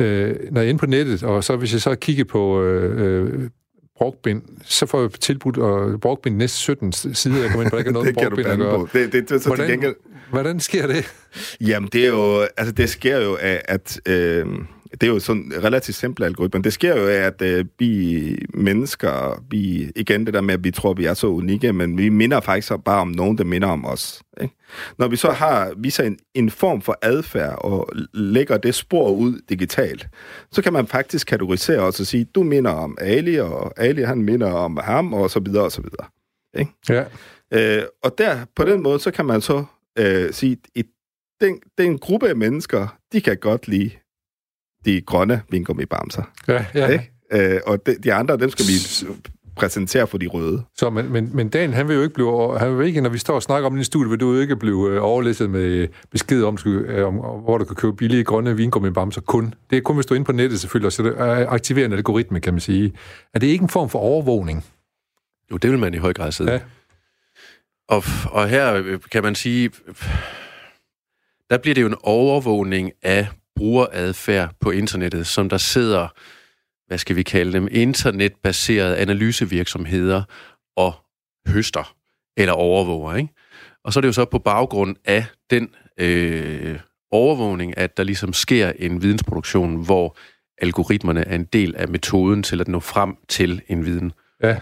[0.00, 3.50] øh, når jeg er inde på nettet, og så hvis jeg så kigger på øh,
[3.98, 7.78] brugbind, så får jeg tilbudt og brugbind næste 17 sider, jeg kommer ind på, der
[7.78, 8.78] ikke er noget det kan du brugbind at gøre.
[8.78, 8.88] på.
[8.92, 9.94] Det, det, det, så til Hvordan, gengæld...
[10.30, 11.12] hvordan sker det?
[11.60, 12.40] Jamen, det er jo...
[12.56, 14.00] Altså, det sker jo af, at...
[14.06, 14.46] Øh,
[14.92, 16.62] det er jo sådan relativt simple algoritmer.
[16.62, 20.70] Det sker jo af, at øh, vi mennesker, vi, igen det der med, at vi
[20.70, 23.84] tror, vi er så unikke, men vi minder faktisk bare om nogen, der minder om
[23.84, 24.22] os.
[24.40, 24.54] Ikke?
[24.98, 29.40] Når vi så har, viser en, en form for adfærd og lægger det spor ud
[29.48, 30.08] digitalt,
[30.52, 34.22] så kan man faktisk kategorisere os og sige, du minder om Ali, og Ali han
[34.22, 36.06] minder om ham, og så videre, og så videre.
[36.54, 36.64] Ja,
[37.52, 39.64] Øh, og der, på den måde, så kan man så
[39.98, 40.84] øh, sige, at
[41.40, 43.90] den, den gruppe af mennesker, de kan godt lide
[44.92, 46.22] de grønne vingummibamser.
[46.48, 46.86] ja, ja.
[46.86, 47.10] Ikke?
[47.32, 48.72] Øh, og de, de andre, dem skal vi
[49.56, 50.62] præsentere for de røde.
[50.76, 53.18] Så, men, men, men Dan, han vil jo ikke blive, han vil ikke, når vi
[53.18, 56.42] står og snakker om din studie, vil du jo ikke blive øh, overlæsset med besked
[56.42, 59.54] om, skal- øh, om, hvor du kan købe billige grønne vingummibamser kun.
[59.70, 61.96] Det er kun, hvis du er inde på nettet selvfølgelig, og så det er aktiverende
[61.96, 62.92] algoritme, kan man sige.
[63.34, 64.64] Er det ikke en form for overvågning?
[65.50, 66.52] Jo, det vil man i høj grad sidde.
[66.52, 66.60] Ja.
[67.88, 69.70] Og, og her øh, kan man sige,
[71.50, 73.26] der bliver det jo en overvågning af
[73.58, 76.08] brugeradfærd på internettet, som der sidder,
[76.86, 80.22] hvad skal vi kalde dem, internetbaserede analysevirksomheder
[80.76, 80.94] og
[81.48, 81.94] høster
[82.36, 83.14] eller overvåger.
[83.14, 83.34] Ikke?
[83.84, 85.68] Og så er det jo så på baggrund af den
[86.00, 90.16] øh, overvågning, at der ligesom sker en vidensproduktion, hvor
[90.58, 94.12] algoritmerne er en del af metoden til at nå frem til en viden.
[94.42, 94.56] Ja.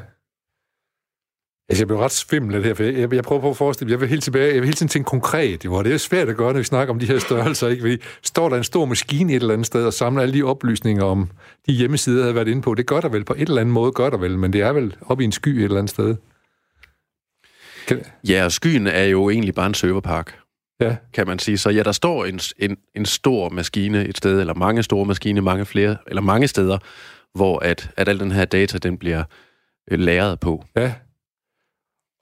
[1.68, 3.86] Altså, jeg blev ret svimmel af det her, for jeg, jeg prøver på at forestille
[3.86, 6.28] mig, jeg vil helt tilbage, jeg vil hele tiden tænke konkret, hvor det er svært
[6.28, 7.80] at gøre, når vi snakker om de her størrelser, ikke?
[7.80, 11.04] Fordi står der en stor maskine et eller andet sted og samler alle de oplysninger
[11.04, 11.30] om
[11.68, 13.72] de hjemmesider, jeg havde været inde på, det gør der vel på et eller andet
[13.72, 15.90] måde, gør der vel, men det er vel oppe i en sky et eller andet
[15.90, 16.16] sted.
[17.86, 18.04] Kan...
[18.28, 20.38] Ja, og skyen er jo egentlig bare en serverpark,
[20.80, 20.96] ja.
[21.12, 21.58] kan man sige.
[21.58, 25.42] Så ja, der står en, en, en stor maskine et sted, eller mange store maskiner,
[25.42, 26.78] mange flere, eller mange steder,
[27.34, 29.24] hvor at, at al den her data, den bliver
[29.90, 30.64] øh, lagret på.
[30.76, 30.92] Ja.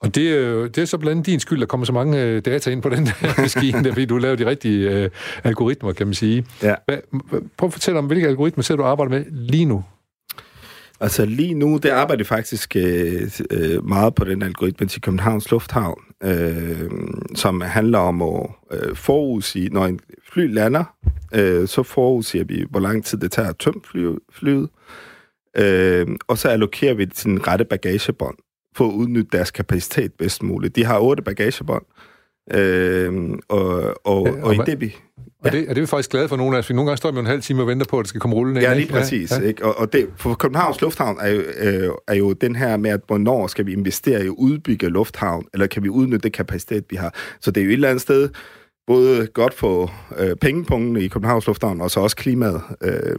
[0.01, 2.71] Og det, det er så blandt andet din skyld, der kommer så mange øh, data
[2.71, 5.09] ind på den der maskine, der, fordi du laver de rigtige øh,
[5.43, 6.45] algoritmer, kan man sige.
[6.63, 6.75] Ja.
[6.85, 6.97] Hvad,
[7.57, 9.83] prøv at fortælle om, hvilke algoritmer ser du arbejder med lige nu?
[10.99, 15.51] Altså lige nu, det arbejder jeg faktisk øh, øh, meget på den algoritme til Københavns
[15.51, 16.89] Lufthavn, øh,
[17.35, 19.99] som handler om at øh, forudsige, når en
[20.31, 20.83] fly lander,
[21.33, 24.69] øh, så forudsiger vi, hvor lang tid det tager at tømme fly, flyet,
[25.57, 28.37] øh, og så allokerer vi den rette bagagebånd,
[28.75, 30.75] for at udnytte deres kapacitet bedst muligt.
[30.75, 31.83] De har otte bagagebånd,
[32.53, 33.13] øh,
[33.49, 33.71] og,
[34.05, 34.85] og, ja, og, og i det vi...
[35.43, 35.47] Ja.
[35.47, 37.11] Og det, er det vi faktisk glade for nogle af os, for nogle gange står
[37.11, 38.91] vi jo en halv time og venter på, at det skal komme rullende Ja, lige
[38.91, 39.31] præcis.
[39.31, 39.47] Ja, ja.
[39.47, 39.65] Ikke?
[39.65, 42.99] Og, og det, for Københavns Lufthavn er jo, øh, er jo den her med, at
[43.07, 46.95] hvornår skal vi investere i at udbygge lufthavn, eller kan vi udnytte det kapacitet, vi
[46.95, 47.13] har.
[47.41, 48.29] Så det er jo et eller andet sted
[48.87, 52.61] både godt for øh, pengepunktene i Københavns Lufthavn, og så også klimaet.
[52.81, 53.15] Øh,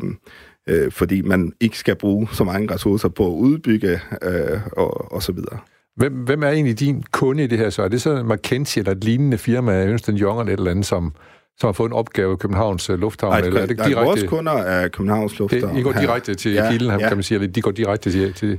[0.68, 5.22] øh, fordi man ikke skal bruge så mange ressourcer på at udbygge øh, og, og
[5.22, 5.58] så videre.
[5.96, 7.82] Hvem, hvem er egentlig din kunde i det her så?
[7.82, 11.12] Er det så McKinsey eller et lignende firma, Ernst Young eller et eller andet, som,
[11.58, 13.32] som har fået en opgave i Københavns uh, Lufthavn?
[13.32, 13.94] Nej, eller er det direkte?
[13.94, 15.74] vores kunder er Københavns Lufthavn.
[15.74, 17.08] Det, I går direkte til ja, kilden, ja.
[17.08, 18.32] kan man sige, eller de går direkte til...
[18.32, 18.58] til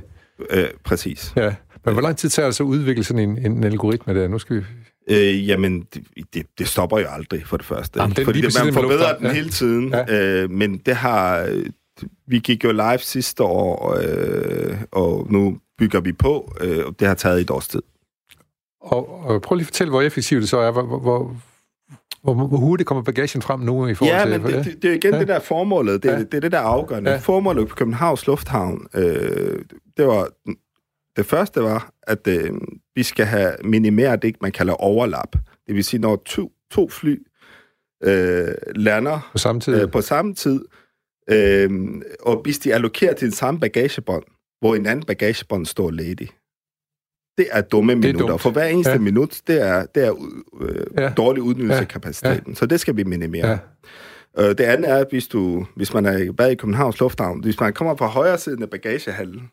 [0.50, 1.32] øh, præcis.
[1.36, 1.54] Ja.
[1.84, 4.28] Men hvor lang tid tager det så at udvikle sådan en, en algoritme der?
[4.28, 4.62] Nu skal vi...
[5.10, 5.84] Øh, jamen,
[6.34, 8.00] det, det, stopper jo aldrig, for det første.
[8.00, 9.32] Jamen, Fordi det, man forbedrer den ja.
[9.32, 10.42] hele tiden, ja.
[10.42, 11.48] øh, men det har...
[12.28, 17.08] Vi gik jo live sidste år, øh, og nu bygger vi på, øh, og det
[17.08, 17.82] har taget et års tid.
[18.80, 20.70] Og, og prøv lige at fortælle, hvor effektivt det så er.
[20.70, 21.36] Hvor, hvor,
[22.22, 24.32] hvor, hvor hurtigt kommer bagagen frem nu i forhold ja, til...
[24.32, 25.20] Ja, men det, det, det er igen ja.
[25.20, 26.02] det der formålet.
[26.02, 26.18] Det, ja.
[26.18, 27.10] det, det er det der afgørende.
[27.10, 27.16] Ja.
[27.16, 29.58] Formålet på Københavns Lufthavn, øh,
[29.96, 30.28] det var...
[31.16, 32.50] Det første var, at øh,
[32.94, 35.32] vi skal have minimeret det, man kalder overlap.
[35.66, 37.22] Det vil sige, når to, to fly
[38.04, 40.64] øh, lander på samme tid, øh, på samme tid
[41.30, 41.70] øh,
[42.20, 44.24] og hvis de allokerer til den samme bagagebånd,
[44.60, 46.28] hvor en anden bagagebånd står ledig.
[47.38, 48.26] Det er dumme det er minutter.
[48.26, 48.40] Dumt.
[48.40, 48.98] For hver eneste ja.
[48.98, 50.14] minut, det er, det er
[50.60, 51.12] øh, ja.
[51.16, 51.80] dårlig udnyttelse ja.
[51.80, 52.52] af kapaciteten.
[52.52, 52.54] Ja.
[52.54, 53.48] Så det skal vi minimere.
[53.48, 53.58] Ja.
[54.38, 57.72] Øh, det andet er, hvis, du, hvis man er bag i Københavns Lufthavn, hvis man
[57.72, 59.50] kommer fra højre siden af bagagehallen,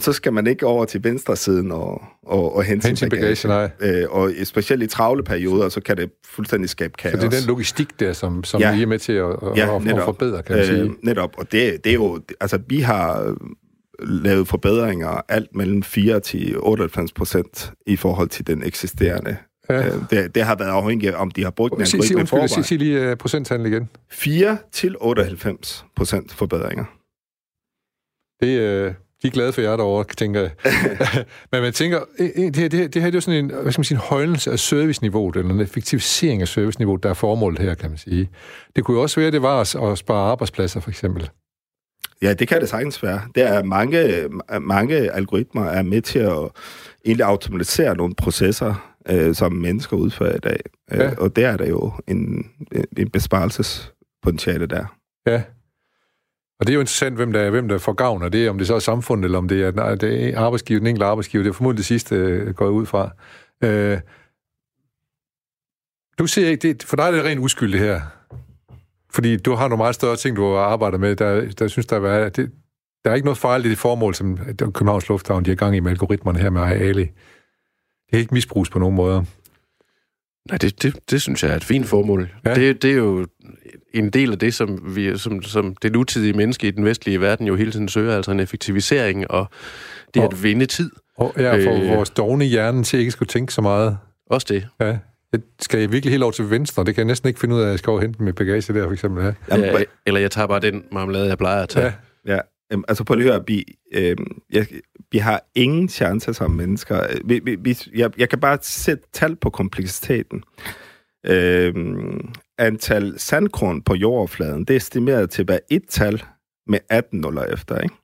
[0.00, 3.48] så skal man ikke over til venstre siden og, og, og hente sin bagage.
[3.48, 4.00] bagage nej.
[4.00, 7.12] Øh, og specielt i travle perioder, så kan det fuldstændig skabe kaos.
[7.12, 8.76] Så det er den logistik der, som, som ja.
[8.76, 10.78] I er med til at, ja, at, at forbedre, kan man sige?
[10.78, 12.20] Øh, netop, og det, det er jo...
[12.40, 13.34] Altså, vi har
[14.02, 19.36] lavet forbedringer alt mellem 4 til 98 procent i forhold til den eksisterende.
[19.68, 19.86] Ja.
[19.86, 22.48] Øh, det, det har været afhængigt af, om de har brugt den algoritme i forvejen.
[22.48, 23.88] Sig, sig lige uh, procenttallet igen.
[24.10, 26.84] 4 til 98 procent forbedringer.
[28.40, 28.94] Det, uh,
[29.24, 30.50] de er glade for jer derovre, tænker jeg.
[31.52, 33.72] Men man tænker, det her, det her, det her det er jo sådan en, hvad
[33.72, 37.58] skal man sige, en højnelse af serviceniveauet, eller en effektivisering af serviceniveauet, der er formålet
[37.58, 38.30] her, kan man sige.
[38.76, 39.60] Det kunne jo også være, at det var
[39.92, 41.30] at spare arbejdspladser, for eksempel.
[42.22, 43.20] Ja, det kan det sagtens være.
[43.34, 44.24] Der er mange,
[44.60, 46.48] mange algoritmer er med til at
[47.04, 50.60] egentlig automatisere nogle processer, øh, som mennesker udfører i dag.
[50.92, 51.10] Øh, ja.
[51.18, 52.46] Og der er der jo en,
[52.98, 54.86] en besparelsespotentiale der.
[55.26, 55.42] Ja.
[56.60, 58.58] Og det er jo interessant, hvem der, er, hvem der får gavn af det, om
[58.58, 61.44] det så er samfundet, eller om det er, nej, det er arbejdsgiver, den enkelte arbejdsgiver.
[61.44, 63.10] Det er formodentlig det sidste, øh, går ud fra.
[63.64, 64.00] Øh,
[66.18, 68.00] du ser ikke, det, for dig er det rent uskyldigt her.
[69.10, 72.28] Fordi du har nogle meget større ting, du arbejder med, der, der synes, der er,
[72.28, 72.50] det,
[73.04, 75.80] der er ikke noget fejl i det formål, som Københavns Lufthavn de er gang i
[75.80, 77.02] med algoritmerne her med Ali.
[77.02, 79.24] Det er ikke misbrugs på nogen måder.
[80.48, 82.34] Nej, det, det, det synes jeg er et fint formål.
[82.46, 82.54] Ja.
[82.54, 83.26] Det, det er jo
[83.94, 87.46] en del af det, som, vi, som, som det nutidige menneske i den vestlige verden
[87.46, 89.46] jo hele tiden søger, altså en effektivisering og
[90.14, 90.90] det og, at vinde tid.
[91.16, 93.98] Og, ja, for øh, vores dogne hjerne til ikke skulle tænke så meget.
[94.26, 94.66] Også det.
[94.80, 94.98] Ja.
[95.32, 96.84] Jeg skal jeg virkelig helt over til venstre?
[96.84, 98.72] Det kan jeg næsten ikke finde ud af, at jeg skal over hente med bagage
[98.72, 99.24] der, for eksempel.
[99.24, 99.56] Ja.
[99.56, 101.92] Ja, eller jeg tager bare den marmelade, jeg plejer at tage.
[102.26, 102.38] Ja, ja.
[102.72, 104.16] Øhm, altså prøv lige at høre, vi, øh,
[104.52, 104.66] jeg,
[105.12, 107.06] vi har ingen chancer som mennesker.
[107.24, 110.42] Vi, vi, vi, jeg, jeg kan bare sætte tal på kompleksiteten.
[111.24, 111.74] Øh,
[112.58, 116.22] antal sandkorn på jordoverfladen, det er estimeret til være et tal
[116.66, 117.94] med 18 nuller efter, ikke?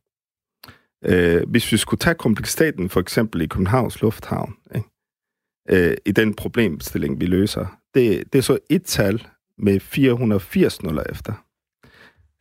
[1.04, 4.88] Øh, hvis vi skulle tage kompleksiteten, for eksempel i Københavns Lufthavn, ikke?
[5.68, 9.26] Øh, i den problemstilling, vi løser, det, det er så et tal
[9.58, 11.32] med 480 nuller efter.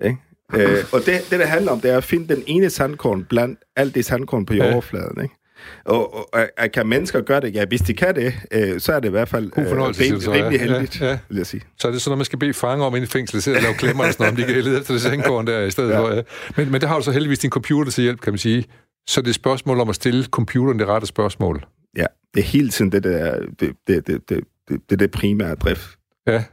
[0.04, 0.18] Ikke?
[0.54, 3.60] øh, og det, det, der handler om, det er at finde den ene sandkorn blandt
[3.76, 5.24] alt det sandkorn på jordoverfladen.
[5.24, 5.36] Ikke?
[5.84, 7.56] Og, og, og kan mennesker gøre det?
[7.56, 10.32] Ja, hvis de kan det, øh, så er det i hvert fald øh, rim, så,
[10.32, 10.38] ja.
[10.38, 11.17] rimelig heldigt, ja, ja.
[11.30, 11.62] vil jeg sige.
[11.78, 13.63] Så er det sådan, at man skal bede fanger om inde i fængslet, sidde og
[13.63, 15.89] lave klemmer og sådan noget, om de kan lede efter det sengkorn der i stedet
[15.89, 16.00] ja.
[16.00, 16.13] for.
[16.13, 16.22] Ja.
[16.58, 18.65] Men, men der har du så heldigvis din computer til hjælp, kan man sige.
[19.08, 21.65] Så det er et spørgsmål om at stille computeren det rette spørgsmål.
[21.98, 24.41] Ja, det er hele tiden det, der, det, det, det, det,
[24.89, 25.89] det, det primære drift.
[26.28, 26.43] Ja.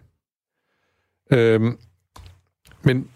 [1.32, 1.78] Øhm,
[2.82, 3.08] men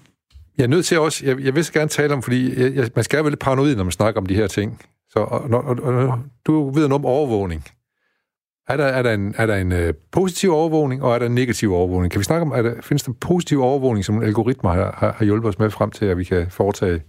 [0.58, 2.90] jeg er nødt til også, jeg, jeg vil så gerne tale om, fordi jeg, jeg,
[2.94, 4.82] man skal være lidt paranoid, når man snakker om de her ting.
[5.10, 7.64] Så og, og, og, du ved noget om overvågning.
[8.68, 11.34] Er der, er der en, er der en øh, positiv overvågning, og er der en
[11.34, 12.12] negativ overvågning?
[12.12, 15.24] Kan vi snakke om, er der, findes der positiv overvågning, som algoritmer har, har, har
[15.24, 17.02] hjulpet os med frem til, at vi kan foretage?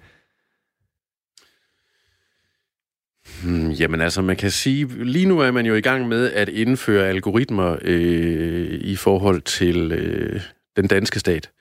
[3.44, 6.50] Hmm, jamen altså, man kan sige, lige nu er man jo i gang med at
[6.50, 10.42] indføre algoritmer øh, i forhold til øh,
[10.76, 11.52] den danske stat.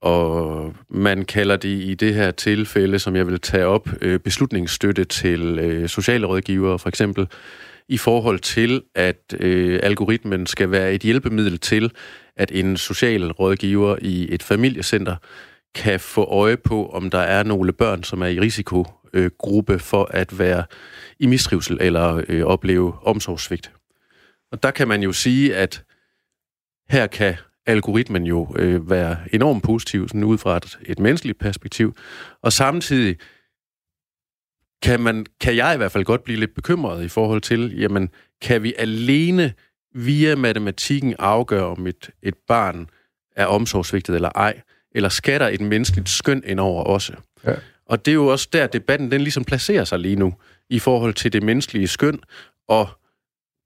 [0.00, 5.04] Og man kalder det i det her tilfælde, som jeg vil tage op, øh, beslutningsstøtte
[5.04, 7.28] til øh, sociale rådgivere, for eksempel,
[7.88, 11.92] i forhold til, at øh, algoritmen skal være et hjælpemiddel til,
[12.36, 15.16] at en social rådgiver i et familiecenter
[15.74, 20.38] kan få øje på, om der er nogle børn, som er i risikogruppe for at
[20.38, 20.64] være
[21.18, 23.72] i mistrivsel eller øh, opleve omsorgssvigt.
[24.52, 25.84] Og der kan man jo sige, at
[26.90, 27.36] her kan
[27.68, 31.96] algoritmen jo øh, være enormt positiv, sådan ud fra et, et menneskeligt perspektiv,
[32.42, 33.16] og samtidig
[34.82, 38.08] kan, man, kan jeg i hvert fald godt blive lidt bekymret i forhold til, jamen,
[38.42, 39.52] kan vi alene
[39.94, 42.90] via matematikken afgøre, om et, et barn
[43.36, 44.60] er omsorgsvigtet eller ej,
[44.94, 47.12] eller skal der et menneskeligt skøn indover også?
[47.44, 47.54] Ja.
[47.86, 50.34] Og det er jo også der, debatten den ligesom placerer sig lige nu,
[50.70, 52.20] i forhold til det menneskelige skøn
[52.68, 52.88] og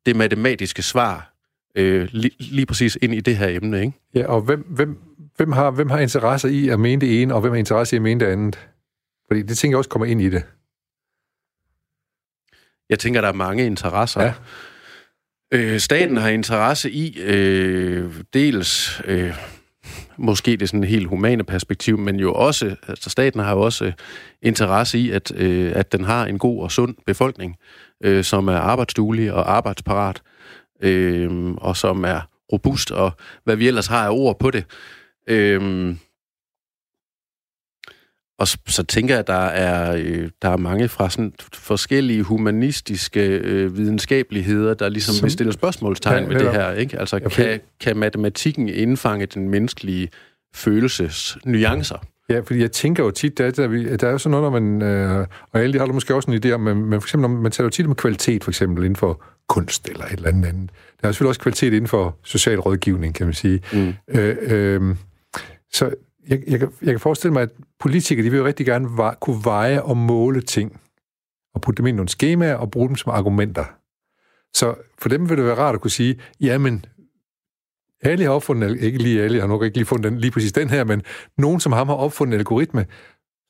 [0.06, 1.31] det matematiske svar,
[1.74, 3.92] øh, lige, lige præcis ind i det her emne, ikke?
[4.14, 4.98] Ja, og hvem, hvem,
[5.37, 7.98] hvem, har, hvem har interesse i at mene det ene, og hvem har interesse i
[7.98, 8.68] at mene det andet?
[9.26, 10.42] Fordi det tænker jeg også kommer ind i det.
[12.90, 14.22] Jeg tænker, der er mange interesser.
[14.22, 14.32] Ja.
[15.52, 19.37] Øh, staten har interesse i øh, dels øh,
[20.16, 23.92] måske det sådan helt humane perspektiv, men jo også, altså staten har jo også
[24.42, 27.56] interesse i, at, øh, at den har en god og sund befolkning,
[28.04, 30.22] øh, som er arbejdsduelig og arbejdsparat,
[30.82, 32.20] øh, og som er
[32.52, 33.10] robust, og
[33.44, 34.64] hvad vi ellers har af ord på det.
[35.26, 35.94] Øh,
[38.38, 43.26] og så, tænker jeg, at der er, øh, der er mange fra sådan forskellige humanistiske
[43.26, 46.72] øh, videnskabeligheder, der ligesom Som- vil stille spørgsmålstegn Ja, ved det her.
[46.72, 46.98] Ikke?
[46.98, 50.08] Altså, fordi- kan, kan matematikken indfange den menneskelige
[50.54, 51.96] følelses nuancer?
[52.28, 53.66] Ja, fordi jeg tænker jo tit, der, der,
[53.96, 56.42] der er jo sådan noget, når man, øh, og alle de har måske også en
[56.44, 58.84] idé om, men, men for eksempel, når man taler jo tit om kvalitet, for eksempel
[58.84, 60.70] inden for kunst eller et eller andet andet.
[61.00, 63.62] Der er selvfølgelig også kvalitet inden for social rådgivning, kan man sige.
[63.72, 63.94] Mm.
[64.08, 64.96] Øh, øh,
[65.72, 65.94] så
[66.28, 69.14] jeg, jeg, kan, jeg kan forestille mig, at politikere, de vil jo rigtig gerne veje,
[69.20, 70.80] kunne veje og måle ting,
[71.54, 73.64] og putte dem ind i nogle skemaer og bruge dem som argumenter.
[74.54, 76.84] Så for dem vil det være rart at kunne sige, jamen,
[78.02, 80.70] Ali har opfundet, ikke lige Ali har nok ikke lige fundet den, lige præcis den
[80.70, 81.02] her, men
[81.38, 82.86] nogen som ham har opfundet en algoritme,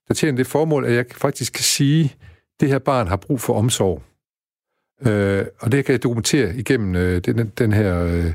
[0.09, 2.15] der tjener det formål, at jeg faktisk kan sige,
[2.61, 4.03] det her barn har brug for omsorg.
[5.07, 8.33] Øh, og det kan jeg dokumentere igennem øh, den, den her, øh,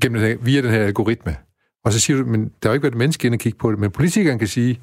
[0.00, 1.36] gennem den her, via den her algoritme.
[1.84, 3.58] Og så siger du, men der har jo ikke været et menneske inde og kigge
[3.58, 4.80] på det, men politikeren kan sige,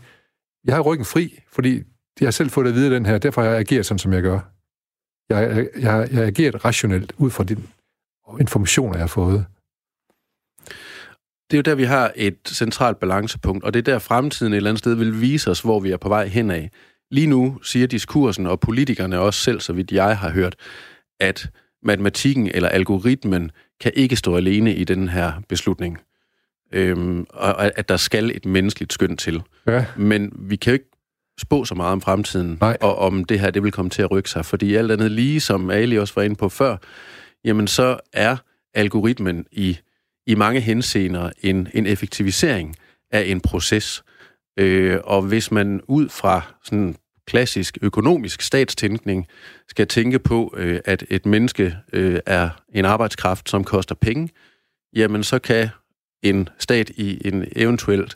[0.66, 1.84] jeg har ryggen fri, fordi
[2.20, 4.14] jeg har selv fået det at vide den her, derfor har jeg ageret sådan, som
[4.14, 4.40] jeg gør.
[5.30, 7.58] Jeg, jeg, jeg, jeg har ageret rationelt ud fra de
[8.40, 9.46] informationer, jeg har fået.
[11.52, 14.58] Det er jo der, vi har et centralt balancepunkt, og det er der, fremtiden et
[14.58, 16.68] eller andet sted vil vise os, hvor vi er på vej henad.
[17.12, 20.56] Lige nu siger diskursen og politikerne også selv, så vidt jeg har hørt,
[21.22, 21.50] at
[21.84, 25.98] matematikken eller algoritmen kan ikke stå alene i den her beslutning.
[26.72, 29.42] Øhm, og at der skal et menneskeligt skøn til.
[29.68, 29.86] Ja.
[29.98, 30.90] Men vi kan jo ikke
[31.42, 32.78] spå så meget om fremtiden, Nej.
[32.82, 34.46] og om det her det vil komme til at rykke sig.
[34.46, 36.78] Fordi alt andet lige, som Ali også var inde på før,
[37.44, 38.38] jamen så er
[38.74, 39.78] algoritmen i,
[40.28, 42.76] i mange henseender en, en effektivisering
[43.12, 44.04] af en proces.
[44.60, 46.96] Øh, og hvis man ud fra sådan
[47.28, 49.28] klassisk økonomisk statstænkning
[49.70, 54.30] skal tænke på, øh, at et menneske øh, er en arbejdskraft, som koster penge,
[54.96, 55.70] jamen så kan
[56.24, 58.16] en stat i en eventuelt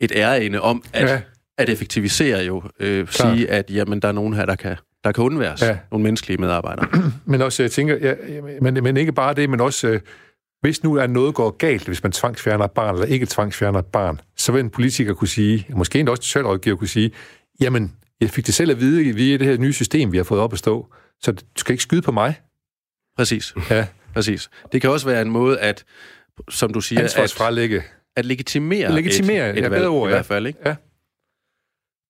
[0.00, 1.20] et ærende om at, Ja.
[1.58, 5.24] at effektivisere jo øh, sige, at jamen, der er nogen her, der kan, der kan
[5.24, 5.62] undværes.
[5.62, 5.66] Ja.
[5.66, 5.78] Ja.
[5.90, 6.88] Nogle menneskelige medarbejdere.
[7.26, 8.14] Men også, jeg tænker, ja,
[8.62, 10.00] men, men ikke bare det, men også, øh,
[10.60, 13.86] hvis nu er noget går galt, hvis man tvangsfjerner et barn, eller ikke tvangsfjerner et
[13.86, 17.10] barn, så vil en politiker kunne sige, måske endda også en socialrådgiver kunne sige,
[17.60, 20.40] jamen, jeg fik det selv at vide via det her nye system, vi har fået
[20.40, 20.86] op at stå,
[21.22, 22.40] så du skal ikke skyde på mig.
[23.16, 23.54] Præcis.
[23.70, 24.50] Ja, Præcis.
[24.72, 25.84] Det kan også være en måde at,
[26.50, 27.82] som du siger, at, ansvarsfralægge.
[28.16, 30.16] at legitimere, Legitimere, et, et ja, valg, bedre ord, i ja.
[30.16, 30.46] hvert fald.
[30.46, 30.76] Ikke?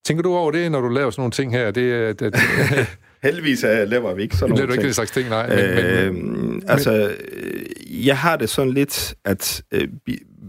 [0.07, 1.71] Tænker du over det, når du laver sådan nogle ting her?
[1.71, 2.35] Det, er- at, at,
[3.23, 5.49] Heldigvis uh, laver vi ikke sådan Det er nogle ikke den slags ting, nej.
[5.49, 9.89] Men, men, men, Øh, altså, øh, jeg har det sådan lidt, at øh,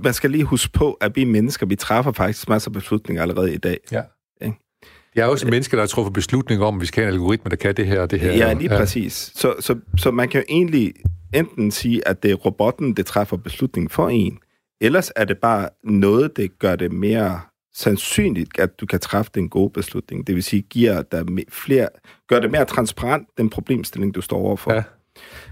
[0.04, 3.54] man skal lige huske på, at vi mennesker, vi træffer faktisk masser af beslutninger allerede
[3.54, 3.78] i dag.
[3.92, 4.02] ja.
[5.16, 5.52] Jeg er også ja.
[5.52, 7.88] mennesker, der har truffet beslutninger om, at vi skal have en algoritme, der kan det
[7.88, 8.34] her og det her.
[8.34, 9.32] Ja, lige præcis.
[9.36, 10.94] Så, så, så man kan jo egentlig
[11.34, 14.40] enten sige, at det er robotten, der træffer beslutningen for en,
[14.82, 17.40] ellers er det bare noget, det gør det mere
[17.76, 20.28] sandsynligt, at du kan træffe den gode beslutning.
[20.28, 21.88] Det vil sige, giver dig flere,
[22.28, 24.74] gør det mere transparent, den problemstilling, du står overfor.
[24.74, 24.84] Ja.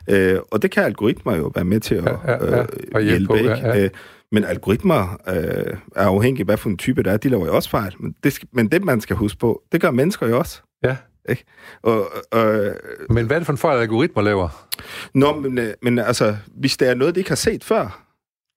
[0.10, 2.66] Øh, og det kan algoritmer jo være med til at Ja, ja, ja.
[2.96, 3.84] øh, hjælpe på, ja, ja.
[3.84, 3.90] Øh,
[4.32, 7.18] men algoritmer øh, er afhængige af, hvad for en type det er.
[7.18, 7.94] De laver jo også fejl.
[8.00, 10.62] Men det, skal, men det, man skal huske på, det gør mennesker jo også.
[10.84, 10.96] Ja.
[11.30, 11.44] Ikke?
[11.82, 12.72] Og, og,
[13.10, 14.68] Men hvad er det for en fejl, algoritmer laver?
[15.14, 18.04] Nå, men, øh, men altså, hvis der er noget, de ikke har set før,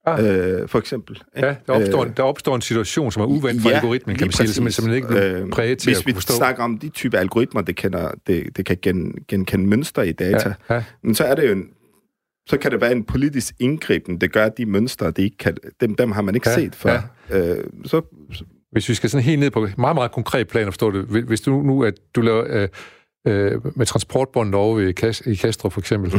[0.06, 0.24] Ah.
[0.24, 1.22] øh, for eksempel.
[1.36, 1.48] ikke?
[1.48, 4.16] Ja, der opstår, Øh, en, der opstår en situation, som er uvendt for ja, algoritmen,
[4.16, 6.34] kan man sige, som, som man ikke er Øh, præget til Hvis vi forstå.
[6.34, 10.54] snakker om de type algoritmer, det, kender, det, det kan gen, genkende mønstre i data,
[10.70, 10.84] Ja, ja.
[11.02, 11.68] men så er det jo en,
[12.50, 15.56] så kan det være en politisk indgriben, det gør, at de mønstre, de ikke kan,
[15.80, 17.00] dem, dem har man ikke Ja, set før.
[17.30, 18.00] Øh, så,
[18.72, 21.04] Hvis vi skal sådan helt ned på et meget, meget konkret plan at forstå det.
[21.04, 22.68] Hvis- du nu, at du laver øh,
[23.26, 26.12] øh, med transportbåndet over ved Kas, i Kastrup for eksempel.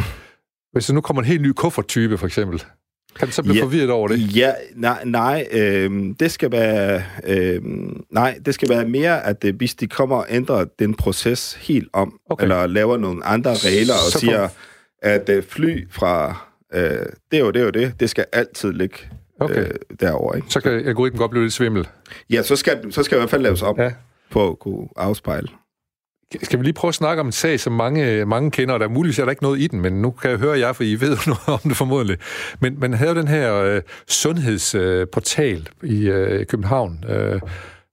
[0.73, 2.63] Hvis der nu kommer en helt ny kufferttype for eksempel,
[3.19, 3.63] kan du så blive Ja.
[3.63, 4.35] forvirret over det?
[4.35, 7.61] Ja, nej, nej øh, det skal være øh,
[8.11, 11.89] nej, det skal være mere, at øh, hvis de kommer og ændrer den proces helt
[11.93, 12.43] om, Okay.
[12.43, 14.47] eller laver nogle andre regler og Så siger,
[15.01, 16.35] at øh, fly fra,
[16.73, 16.81] øh,
[17.31, 18.97] det er jo det, er jo det, det skal altid ligge
[19.39, 19.59] Okay.
[19.65, 20.35] øh, derovre.
[20.37, 20.47] Ikke?
[20.49, 21.87] Så kan algoritmen godt blive lidt svimmel.
[22.29, 23.91] Ja, så skal, så skal i hvert fald laves om Ja.
[24.31, 25.47] på at kunne afspejle.
[26.43, 28.85] Skal vi lige prøve at snakke om en sag, som mange, mange kender, og der
[28.85, 30.83] er muligvis er der ikke noget i den, men nu kan jeg høre jer, for
[30.83, 32.17] I ved noget om det formodentlig.
[32.59, 37.41] Men man havde jo den her øh, sundhedsportal øh, i øh, København, øh,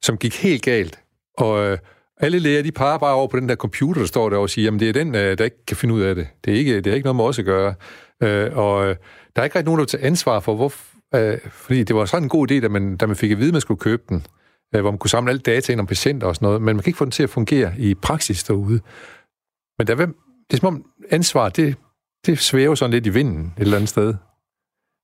[0.03, 0.99] som gik helt galt.
[1.39, 1.79] Og øh,
[2.21, 4.65] alle læger, de peger bare over på den der computer, der står der og siger,
[4.65, 6.29] jamen det er den, øh, der ikke kan finde ud af det.
[6.45, 7.75] Det er ikke, det er ikke noget med os at gøre.
[8.23, 8.97] Øh, og øh,
[9.37, 10.73] der er ikke rigtig nogen, der vil tage ansvar for, hvor,
[11.15, 13.49] øh, fordi det var sådan en god idé, da man, da man fik at vide,
[13.49, 14.27] at man skulle købe den
[14.75, 16.83] øh, hvor man kunne samle alle data ind om patienter og sådan noget, men man
[16.83, 18.81] kan ikke få den til at fungere i praksis derude.
[19.79, 20.17] Men der, hvem,
[20.51, 21.77] det er som om ansvar, det,
[22.27, 24.15] det svæver sådan lidt i vinden et eller andet sted.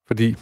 [0.07, 0.37] Fordi,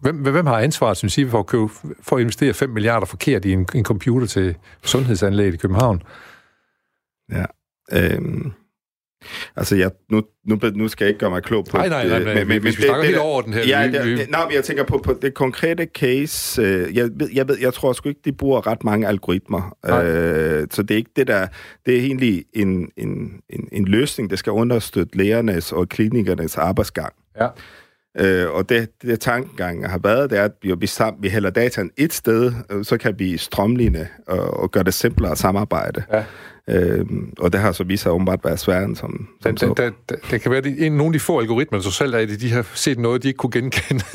[0.00, 1.68] hvem, hvem har ansvaret, synes I, for at, købe,
[2.02, 6.02] for at investere 5 milliarder forkert i en, en computer til sundhedsanlæg i København?
[7.32, 7.44] Ja.
[7.92, 8.52] Øhm,
[9.56, 12.18] altså, jeg, nu, nu, nu skal jeg ikke gøre mig klog på Nej, nej, nej,
[12.18, 13.66] det, men, men, hvis vi snakker helt over den her...
[13.66, 16.62] Ja, vi, det, det, nej, men jeg tænker på, på det konkrete case.
[16.62, 19.76] Øh, jeg, ved, jeg, ved, jeg tror sgu ikke, de bruger ret mange algoritmer.
[19.86, 20.04] Nej.
[20.04, 21.46] Øh, så det er ikke det der...
[21.86, 27.12] Det er egentlig en, en, en, en løsning, der skal understøtte lægernes og klinikernes arbejdsgang.
[27.40, 27.46] ja.
[28.18, 31.50] Øh, og det, det tankegang har været, det er, at vi, vi, sam, vi hælder
[31.50, 36.02] dataen et sted, øh, så kan vi strømline og, og gøre det simplere at samarbejde.
[36.12, 36.24] Ja.
[36.68, 39.76] Øhm, og det har så vist sig åbenbart været sværere end som, som Den, den,
[40.08, 42.40] der, der kan være de, en, nogle af de få algoritmer, så selv er det,
[42.40, 44.04] de har set noget, de ikke kunne genkende.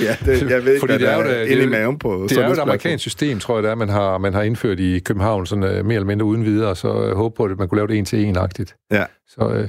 [0.00, 2.26] Ja, det, jeg ved Fordi hvad det er jo det- inde det i maven på
[2.28, 4.80] Det er jo et amerikansk system, tror jeg, det er, man har, man har indført
[4.80, 7.68] i København, sådan uh, mere eller mindre uden videre, så uh, håbe på, at man
[7.68, 8.76] kunne lave det en til en-agtigt.
[8.92, 9.04] Ja.
[9.28, 9.68] Så,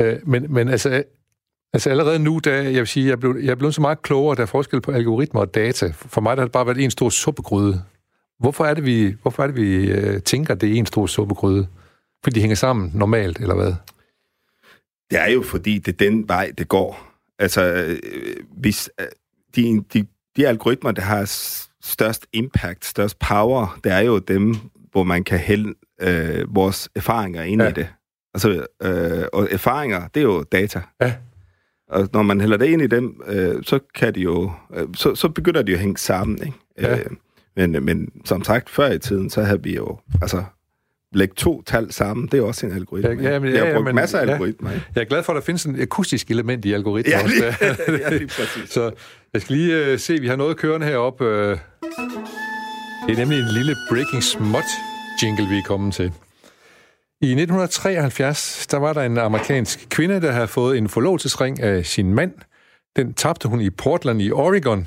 [0.00, 1.02] uh, uh, men, men altså,
[1.72, 4.42] altså allerede nu, da, jeg vil sige, jeg blev, jeg blev så meget klogere, der
[4.42, 5.92] er forskel på algoritmer og data.
[5.94, 7.82] For mig der har det bare været en stor suppegryde.
[8.38, 11.66] Hvorfor er det, vi, hvorfor er det, vi uh, tænker, det er en stor suppegryde?
[12.24, 13.74] Fordi de hænger sammen normalt, eller hvad?
[15.10, 17.06] Det er jo fordi, det er den vej, det går.
[17.38, 17.98] Altså, øh,
[18.50, 19.06] hvis øh,
[19.56, 21.24] de, de, de algoritmer, der har
[21.82, 24.56] størst impact, størst power, det er jo dem,
[24.92, 27.68] hvor man kan hælde øh, vores erfaringer ind ja.
[27.68, 27.88] i det.
[28.34, 30.82] Altså, øh, og erfaringer, det er jo data.
[31.00, 31.14] Ja.
[31.88, 35.14] Og når man hælder det ind i dem, øh, så kan de jo, øh, så,
[35.14, 36.58] så begynder de jo at hænge sammen, ikke?
[36.80, 36.98] Ja.
[36.98, 37.04] Øh,
[37.56, 40.44] men, men som sagt, før i tiden, så havde vi jo, altså,
[41.12, 43.08] lægge to tal sammen, det er også en algoritme.
[43.08, 43.24] Ja, ikke?
[43.32, 44.32] ja, men- vi har ja, ja, brugt men- masser af ja.
[44.32, 44.86] algoritmer, ikke?
[44.94, 47.34] Jeg er glad for, at der findes en akustisk element i algoritmer Ja, også.
[47.88, 48.70] lige, ja, lige præcis.
[48.70, 48.90] Så
[49.32, 51.24] jeg skal lige uh, se, vi har noget kørende heroppe.
[51.24, 51.58] Uh,
[53.06, 54.64] det er nemlig en lille Breaking Smut
[55.22, 56.12] jingle, vi er kommet til.
[57.20, 62.14] I 1973, der var der en amerikansk kvinde, der havde fået en forlovelsesring af sin
[62.14, 62.34] mand.
[62.96, 64.86] Den tabte hun i Portland i Oregon,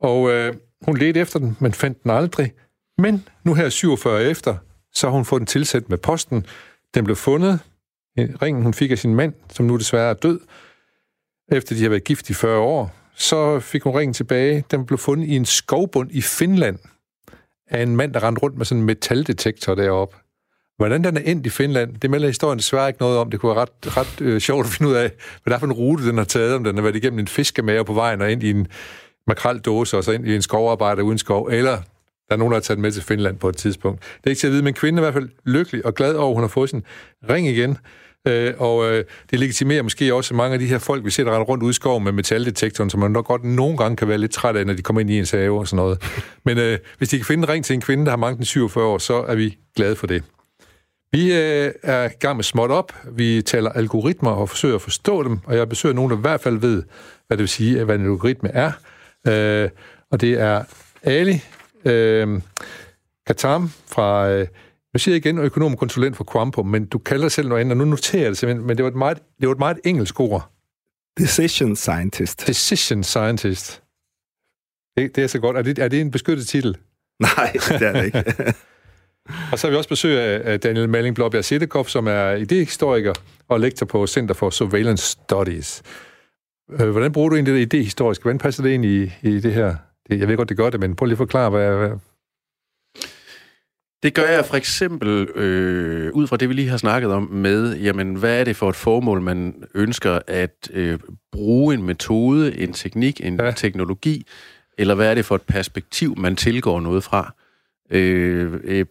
[0.00, 2.52] og øh, hun ledte efter den, men fandt den aldrig.
[2.98, 4.56] Men nu her 47 efter,
[4.92, 6.46] så har hun fået den tilsendt med posten.
[6.94, 7.60] Den blev fundet.
[8.18, 10.40] Ringen, hun fik af sin mand, som nu desværre er død,
[11.52, 14.64] efter de har været gift i 40 år, så fik hun ringen tilbage.
[14.70, 16.78] Den blev fundet i en skovbund i Finland
[17.66, 20.16] af en mand, der rendte rundt med sådan en metaldetektor deroppe.
[20.78, 23.30] Hvordan den er endt i Finland, det melder historien desværre ikke noget om.
[23.30, 25.10] Det kunne være ret, ret øh, sjovt at finde ud af,
[25.42, 26.54] hvad der er for en rute, den har taget.
[26.54, 28.66] Om den har været igennem en fiskemager på vejen og ind i en
[29.26, 31.76] makraldåse, og så ind i en skovarbejder uden skov, eller
[32.28, 34.00] Der er nogen, der har taget den med til Finland på et tidspunkt.
[34.00, 36.14] Det er ikke til at vide, men kvinden er i hvert fald lykkelig og glad
[36.14, 36.82] over, at hun har fået sin
[37.30, 37.78] ring igen.
[38.28, 41.38] Øh, og øh, det legitimerer måske også mange af de her folk, vi ser der
[41.38, 44.32] rundt ude i skoven med metaldetektoren, som man nok godt nogle gange kan være lidt
[44.32, 46.02] træt af, når de kommer ind i en have og sådan noget.
[46.44, 48.46] Men øh, hvis de kan finde en ring til en kvinde, der har manglet den
[48.46, 50.22] 47 år, så er vi glade for det.
[51.12, 52.92] Vi øh, er i gang med småt op.
[53.12, 56.40] Vi taler algoritmer og forsøger at forstå dem, og jeg besøger nogen, der i hvert
[56.40, 56.82] fald ved,
[57.26, 58.72] hvad det vil sige, hvad en algoritme er.
[59.28, 59.70] Øh,
[60.10, 60.64] og det er
[61.02, 61.40] Ali
[61.84, 62.40] øh,
[63.26, 64.46] Katam fra, øh,
[64.92, 67.84] jeg siger igen, økonomkonsulent for Quampo, men du kalder dig selv noget andet, og nu
[67.84, 70.50] noterer jeg det simpelthen, men det var et meget, det var et meget engelsk ord.
[71.18, 72.46] Decision Scientist.
[72.46, 73.82] Decision Scientist.
[74.96, 75.56] Det, det er så godt.
[75.56, 76.76] Er det, er det en beskyttet titel?
[77.20, 78.24] Nej, det er det ikke.
[79.52, 83.12] og så har vi også besøg af Daniel Malling Blåbjerg Sittekov, som er idehistoriker
[83.48, 85.82] og lektor på Center for Surveillance Studies.
[86.80, 88.22] Øh, hvordan bruger du egentlig det idehistoriske?
[88.22, 89.74] Hvordan passer det ind i, i det her?
[90.10, 91.90] Jeg ved godt, det gør det, men prøv lige at forklare, hvad, hvad,
[94.02, 97.76] det gør jeg for eksempel øh, ud fra det, vi lige har snakket om med,
[97.76, 100.98] jamen, hvad er det for et formål, man ønsker at øh,
[101.32, 103.50] bruge en metode, en teknik, en ja.
[103.50, 104.26] teknologi,
[104.78, 107.34] eller hvad er det for et perspektiv, man tilgår noget fra?
[107.90, 108.86] Øh, øh,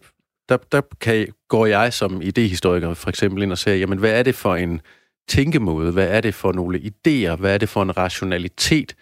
[0.48, 4.22] der der kan, går jeg som idehistoriker for eksempel ind og siger, jamen, hvad er
[4.22, 4.80] det for en
[5.28, 5.92] tænkemåde?
[5.92, 7.36] Hvad er det for nogle idéer?
[7.36, 8.94] Hvad er det for en rationalitet,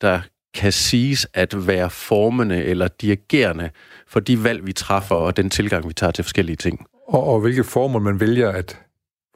[0.00, 0.20] der
[0.54, 3.70] kan siges at være formende eller dirigerende
[4.06, 6.86] for de valg, vi træffer, og den tilgang, vi tager til forskellige ting.
[7.08, 8.82] Og, og hvilke formål man vælger at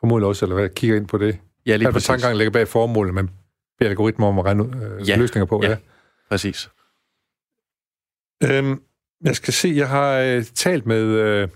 [0.01, 1.39] formodentlig også, eller hvad, kigger ind på det?
[1.67, 2.23] Ja, lige præcis.
[2.23, 3.31] Hvad ligger bag formålet, man
[3.79, 5.17] beder algoritmer om at regne øh, ja.
[5.17, 5.61] løsninger på?
[5.63, 5.77] Ja, ja.
[6.31, 6.71] præcis.
[8.43, 8.81] Øhm,
[9.25, 11.05] jeg skal se, jeg har øh, talt med...
[11.05, 11.49] Øh,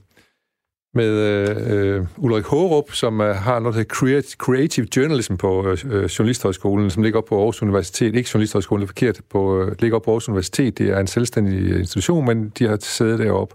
[0.96, 5.78] med øh, øh Ulrik Hårup, som øh, har noget, der hedder Creative Journalism på øh,
[5.84, 8.14] øh Journalisthøjskolen, som ligger op på Aarhus Universitet.
[8.14, 9.20] Ikke Journalisthøjskolen, det er forkert.
[9.30, 10.78] På, øh, ligger op på Aarhus Universitet.
[10.78, 13.54] Det er en selvstændig øh, institution, men de har siddet deroppe.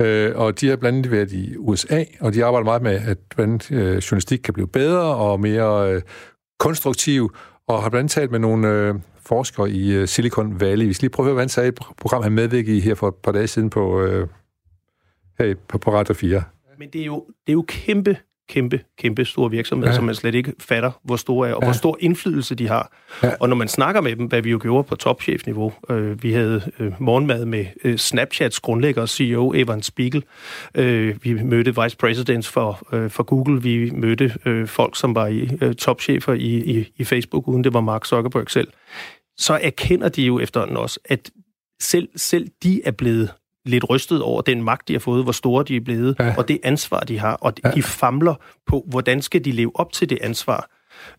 [0.00, 3.18] Øh, og de har blandt andet været i USA, og de arbejder meget med, at
[3.34, 6.02] hvordan øh, journalistik kan blive bedre og mere øh,
[6.58, 7.34] konstruktiv,
[7.68, 8.94] og har blandt andet talt med nogle øh,
[9.28, 10.86] forskere i øh, Silicon Valley.
[10.86, 12.80] Vi skal lige prøve at høre, hvad han sagde i et program, han medvirkede i
[12.80, 14.28] her for et par dage siden på, øh,
[15.38, 16.42] her på, på Radio 4.
[16.78, 18.16] Men det er jo, det er jo kæmpe,
[18.48, 19.96] kæmpe, kæmpe store virksomheder, ja.
[19.96, 21.66] som man slet ikke fatter, hvor store er, og ja.
[21.66, 22.92] hvor stor indflydelse de har.
[23.22, 23.30] Ja.
[23.40, 26.62] Og når man snakker med dem, hvad vi jo gjorde på topchefniveau, øh, vi havde
[26.78, 30.24] øh, morgenmad med øh, Snapchats grundlægger og CEO Evan Spiegel,
[30.74, 35.26] øh, vi mødte vice presidents for, øh, for Google, vi mødte øh, folk, som var
[35.26, 38.68] i øh, topchefer i, i, i Facebook, uden det var Mark Zuckerberg selv,
[39.38, 41.30] så erkender de jo efterhånden også, at
[41.82, 43.30] selv, selv de er blevet
[43.64, 46.34] lidt rystet over den magt, de har fået, hvor store de er blevet, ja.
[46.36, 47.80] og det ansvar, de har, og de ja.
[47.80, 48.34] famler
[48.66, 50.70] på, hvordan skal de leve op til det ansvar.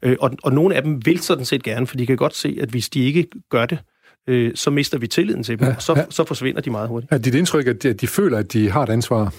[0.01, 2.57] Øh, og, og nogle af dem vil sådan set gerne, for de kan godt se,
[2.61, 3.79] at hvis de ikke gør det,
[4.27, 5.75] øh, så mister vi tilliden til dem, ja.
[5.75, 6.05] og så, ja.
[6.09, 7.11] så forsvinder de meget hurtigt.
[7.13, 9.33] Er dit indtryk, at de, at de føler, at de har et ansvar,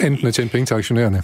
[0.00, 1.22] enten at tjene penge til aktionærerne?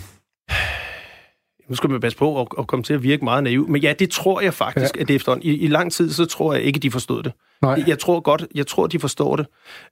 [1.68, 3.92] Nu skal man passe på at, at komme til at virke meget naiv, men ja,
[3.98, 5.00] det tror jeg faktisk, ja.
[5.00, 7.32] at det efterhånden, i, i lang tid, så tror jeg ikke, de forstod det.
[7.62, 7.84] Nej.
[7.86, 9.46] Jeg tror godt, jeg tror, de forstår det,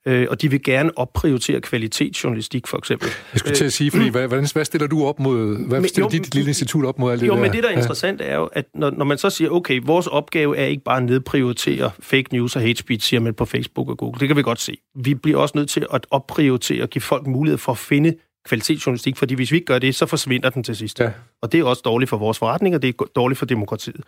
[0.06, 3.08] øh, og de vil gerne opprioritere kvalitetsjournalistik, for eksempel.
[3.32, 5.88] Jeg skulle til at sige, fordi, hvad, hvad, hvad stiller du op mod, hvad men,
[5.88, 7.40] stiller jo, dit lille institut op mod alt det Jo, der?
[7.40, 10.06] men det, der er interessant, er jo, at når, når man så siger, okay, vores
[10.06, 13.88] opgave er ikke bare at nedprioritere fake news og hate speech, siger man på Facebook
[13.88, 14.20] og Google.
[14.20, 14.76] Det kan vi godt se.
[14.94, 18.14] Vi bliver også nødt til at opprioritere og give folk mulighed for at finde
[18.46, 21.00] kvalitetsjournalistik, fordi hvis vi ikke gør det, så forsvinder den til sidst.
[21.00, 21.10] Ja.
[21.42, 24.00] Og det er også dårligt for vores forretning, og det er dårligt for demokratiet.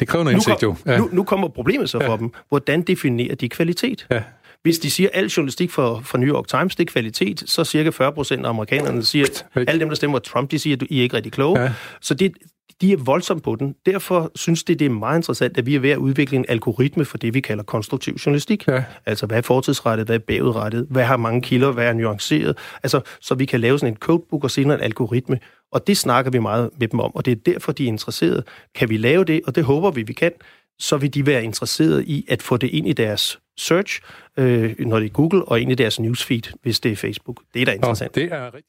[0.00, 0.76] Det kræver noget indsigt, jo.
[0.86, 0.98] Ja.
[0.98, 2.08] Nu, nu kommer problemet så ja.
[2.08, 2.32] for dem.
[2.48, 4.06] Hvordan definerer de kvalitet?
[4.10, 4.22] Ja.
[4.62, 7.64] Hvis de siger, at al journalistik for, for New York Times, det er kvalitet, så
[7.64, 10.82] cirka 40 procent af amerikanerne siger, at alle dem, der stemmer Trump, de siger, at
[10.90, 11.60] I er ikke rigtig kloge.
[11.60, 11.72] Ja.
[12.00, 12.32] Så det,
[12.80, 13.74] de er voldsomt på den.
[13.86, 17.04] Derfor synes det, det er meget interessant, at vi er ved at udvikle en algoritme
[17.04, 18.68] for det, vi kalder konstruktiv journalistik.
[18.68, 18.84] Ja.
[19.06, 22.58] Altså, hvad er fortidsrettet, hvad er bagudrettet, hvad har mange kilder, hvad er nuanceret.
[22.82, 25.38] Altså, så vi kan lave sådan en codebook og senere en algoritme.
[25.72, 28.42] Og det snakker vi meget med dem om, og det er derfor, de er interesserede.
[28.74, 30.32] Kan vi lave det, og det håber vi, vi kan,
[30.78, 34.00] så vil de være interesserede i at få det ind i deres search,
[34.36, 37.40] øh, når det er Google, og ind i deres newsfeed, hvis det er Facebook.
[37.54, 38.08] Det er da interessant.
[38.08, 38.66] Og det er rigtigt.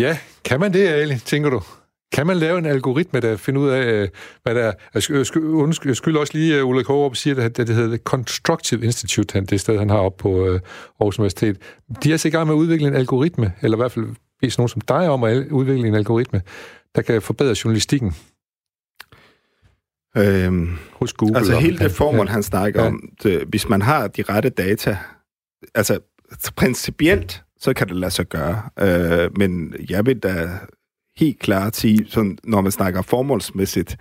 [0.00, 1.62] Ja, kan man det, Ali, tænker du?
[2.12, 4.08] Kan man lave en algoritme, der finder ud af, øh,
[4.42, 4.72] hvad der er...
[4.94, 5.02] Jeg
[5.96, 9.90] skylder også lige, at Ulrik Hårup siger, at det hedder Constructive Institute, det sted, han
[9.90, 10.60] har op på øh,
[11.00, 11.58] Aarhus Universitet.
[12.02, 14.06] De er så i gang med at udvikle en algoritme, eller i hvert fald
[14.40, 16.42] vise nogen som dig om at udvikle en algoritme,
[16.94, 18.14] der kan forbedre journalistikken.
[20.16, 21.36] Øhm, Hos Google.
[21.36, 22.32] Altså hele det formål, ja.
[22.32, 22.88] han snakker ja.
[22.88, 24.98] om, det, hvis man har de rette data,
[25.74, 26.00] altså
[26.56, 28.62] principielt, så kan det lade sig gøre.
[28.80, 30.50] Øh, men jeg vil da
[31.18, 33.96] helt klart sige, sådan, når man snakker formålsmæssigt,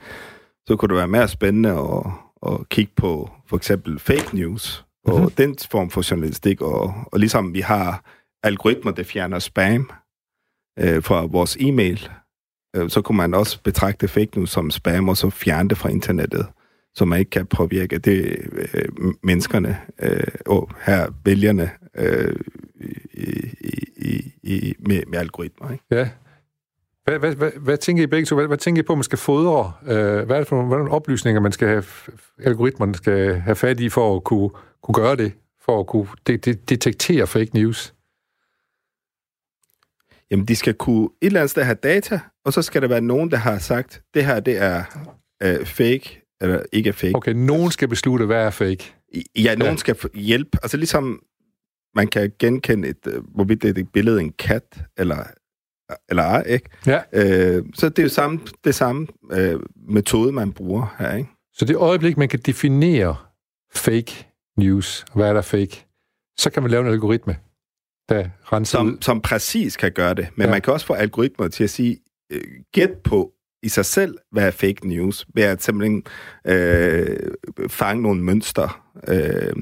[0.68, 2.12] så kunne det være mere spændende at,
[2.52, 5.32] at kigge på for eksempel fake news, og mm-hmm.
[5.32, 8.04] den form for journalistik, og, og ligesom vi har
[8.44, 9.90] algoritmer, der fjerner spam
[10.80, 12.10] øh, fra vores e-mail,
[12.76, 15.90] øh, så kunne man også betragte fake news som spam, og så fjerne det fra
[15.90, 16.48] internettet,
[16.96, 18.38] så man ikke kan påvirke det
[18.74, 22.36] øh, menneskerne øh, og her vælgerne øh,
[23.14, 23.34] i,
[23.96, 25.72] i, i, med, med algoritmer.
[25.72, 25.84] Ikke?
[25.92, 26.10] Ja.
[27.08, 28.36] Hvad, hvad, hvad, hvad tænker I begge to?
[28.36, 29.74] Hvad, hvad tænker I på, man skal fodre?
[29.84, 31.84] Øh, hvad er det for nogle, nogle oplysninger, man skal have,
[32.44, 34.50] algoritmerne skal have fat i for at kunne,
[34.84, 35.34] kunne gøre det?
[35.66, 37.94] For at kunne de, de, detektere fake news?
[40.32, 43.02] Jamen, de skal kunne et eller andet sted have data, og så skal der være
[43.02, 44.84] nogen, der har sagt, det her, det er
[45.44, 47.16] øh, fake, eller ikke er fake.
[47.16, 48.94] Okay, nogen skal beslutte, hvad er fake.
[49.36, 49.78] Ja, nogen ja.
[49.78, 50.58] skal hjælpe.
[50.64, 51.22] Altså ligesom
[51.96, 55.24] man kan genkende et, øh, hvorvidt det er et billede af en kat, eller,
[56.10, 56.70] eller ej, ikke?
[56.86, 57.02] Ja.
[57.14, 61.30] Øh, så det er jo samme, det samme øh, metode, man bruger her, ikke?
[61.54, 63.16] Så det øjeblik, man kan definere
[63.74, 64.28] fake
[64.58, 65.86] news, hvad er der fake,
[66.38, 67.38] så kan man lave en algoritme,
[68.10, 68.98] der renser som, ud.
[69.02, 70.28] Som præcis kan gøre det.
[70.36, 70.52] Men ja.
[70.52, 71.98] man kan også få algoritmer til at sige,
[72.32, 72.42] øh,
[72.74, 73.32] gæt på,
[73.64, 76.04] i sig selv være fake news, ved at simpelthen
[76.48, 77.18] øh,
[77.68, 78.84] fange nogle mønster.
[79.08, 79.54] Øh,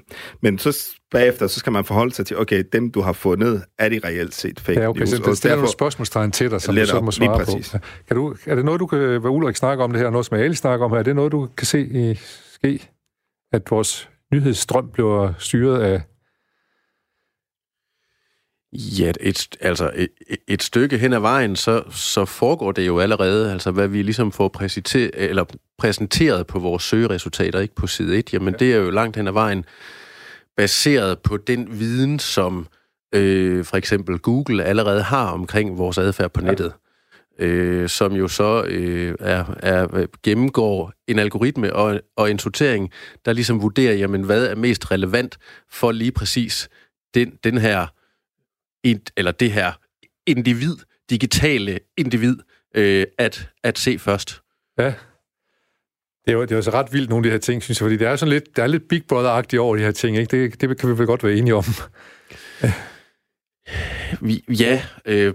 [0.42, 3.90] men så bagefter, så skal man forholde sig til, okay, dem du har fundet, er
[3.90, 5.10] de reelt set fake ja, okay, news?
[5.10, 7.80] Så det stiller nogle spørgsmålstegn til dig, som du så må svare på.
[8.08, 10.38] Kan du, er det noget, du kan, hvad Ulrik snakker om det her, noget som
[10.38, 12.16] Ali snakker om her, er det noget, du kan se i,
[12.54, 12.90] ske,
[13.54, 16.02] at vores nyhedsstrøm bliver styret af
[18.76, 20.10] Ja, et, altså et,
[20.48, 24.32] et stykke hen ad vejen, så, så foregår det jo allerede, altså hvad vi ligesom
[24.32, 25.46] får præsenteret, eller
[25.78, 28.58] præsenteret på vores søgeresultater, ikke på side 1, jamen ja.
[28.66, 29.66] det er jo langt hen ad vejen
[30.58, 32.68] baseret på den viden, som
[33.16, 36.74] øh, for eksempel Google allerede har omkring vores adfærd på nettet.
[37.40, 37.46] Ja.
[37.46, 42.92] Øh, som jo så øh, er, er, gennemgår en algoritme og, og en sortering,
[43.26, 45.38] der ligesom vurderer, jamen, hvad er mest relevant
[45.72, 46.70] for lige præcis
[47.14, 47.88] den, den her
[48.86, 49.72] et, eller det her
[50.28, 50.76] individ,
[51.10, 52.38] digitale individ,
[52.76, 54.42] øh, at, at se først.
[54.78, 54.94] Ja.
[56.26, 57.82] Det er, jo, det er jo så ret vildt, nogle af de her ting, synes
[57.82, 60.18] jeg, fordi det er sådan lidt, der er lidt Big Brother-agtigt over de her ting,
[60.18, 60.44] ikke?
[60.44, 61.64] Det, det kan vi vel godt være enige om.
[64.28, 65.34] vi, ja, øh,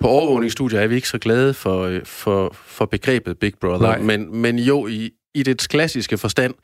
[0.00, 4.36] på overvågningsstudier er vi ikke så glade for, øh, for, for begrebet Big Brother, men,
[4.36, 6.54] men jo, i, i det klassiske forstand,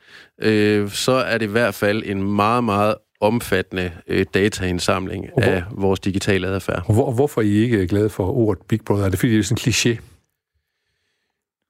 [0.41, 5.63] øh, så er det i hvert fald en meget, meget omfattende øh, dataindsamling hvor, af
[5.71, 6.93] vores digitale adfærd.
[6.93, 9.05] Hvor, hvorfor er I ikke glade for ordet Big Brother?
[9.05, 10.01] Er det fordi, det er sådan en kliché?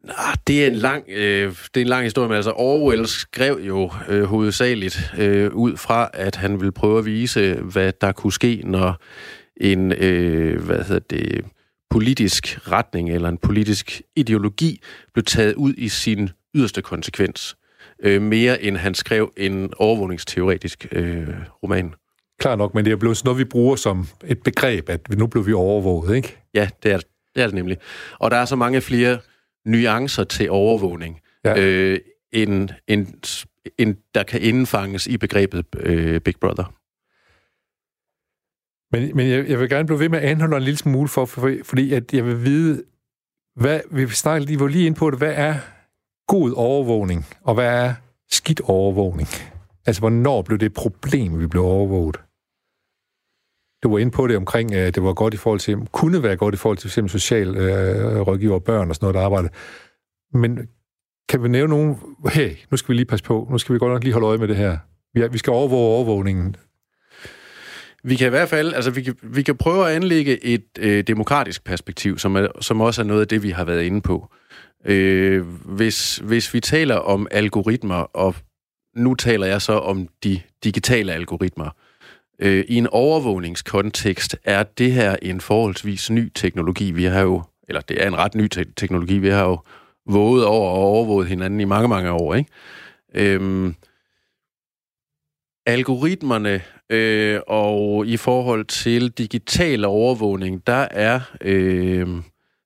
[0.04, 0.14] Nå,
[0.47, 3.91] det er en lang, øh, det er en lang historie, men altså Orwell skrev jo
[4.10, 8.62] øh, hovedsageligt øh, ud fra, at han ville prøve at vise, hvad der kunne ske,
[8.66, 8.97] når
[9.58, 11.45] en øh, hvad hedder det,
[11.89, 14.82] politisk retning eller en politisk ideologi
[15.14, 17.56] blev taget ud i sin yderste konsekvens
[18.02, 21.28] øh, mere end han skrev en overvågningsteoretisk øh,
[21.64, 21.93] roman.
[22.39, 25.28] Klar nok, men det er blevet sådan noget, vi bruger som et begreb, at nu
[25.28, 26.38] blev vi overvåget, ikke?
[26.54, 26.97] Ja, det er
[27.36, 27.78] det, er det nemlig.
[28.20, 29.20] Og der er så mange flere
[29.66, 31.60] nuancer til overvågning, ja.
[31.60, 31.99] øh,
[32.32, 33.08] end, end,
[33.78, 36.74] end der kan indfanges i begrebet øh, Big Brother.
[38.91, 41.26] Men, men jeg, jeg vil gerne blive ved med at anholde en lille smule, for,
[41.26, 42.84] for, fordi at jeg vil vide,
[43.56, 45.56] hvad, vi snakker lige, lige ind på det, hvad er
[46.32, 47.94] god overvågning, og hvad er
[48.30, 49.28] skidt overvågning?
[49.86, 52.18] Altså, hvornår blev det et problem, at vi blev overvåget?
[53.84, 56.38] Du var inde på det omkring, at det var godt i forhold til, kunne være
[56.38, 57.12] godt i forhold til f.eks.
[57.12, 59.50] social øh, rådgiver og børn og sådan noget, der arbejder.
[60.38, 60.60] Men
[61.30, 61.98] kan vi nævne nogen,
[62.32, 64.38] hey, nu skal vi lige passe på, nu skal vi godt nok lige holde øje
[64.38, 64.78] med det her.
[65.14, 66.56] Vi, er, vi skal overvåge overvågningen.
[68.04, 71.04] Vi kan i hvert fald, altså vi kan, vi kan prøve at anlægge et øh,
[71.08, 74.34] demokratisk perspektiv, som, er, som også er noget af det, vi har været inde på.
[74.86, 78.36] Øh, hvis, hvis vi taler om algoritmer, og
[78.96, 81.70] nu taler jeg så om de digitale algoritmer,
[82.40, 86.92] øh, i en overvågningskontekst er det her en forholdsvis ny teknologi.
[86.92, 89.60] Vi har jo, eller det er en ret ny te- teknologi, vi har jo
[90.06, 92.50] våget over og overvåget hinanden i mange, mange år, ikke?
[93.16, 93.76] Øhm,
[95.66, 102.08] algoritmerne øh, og i forhold til digital overvågning, der er øh,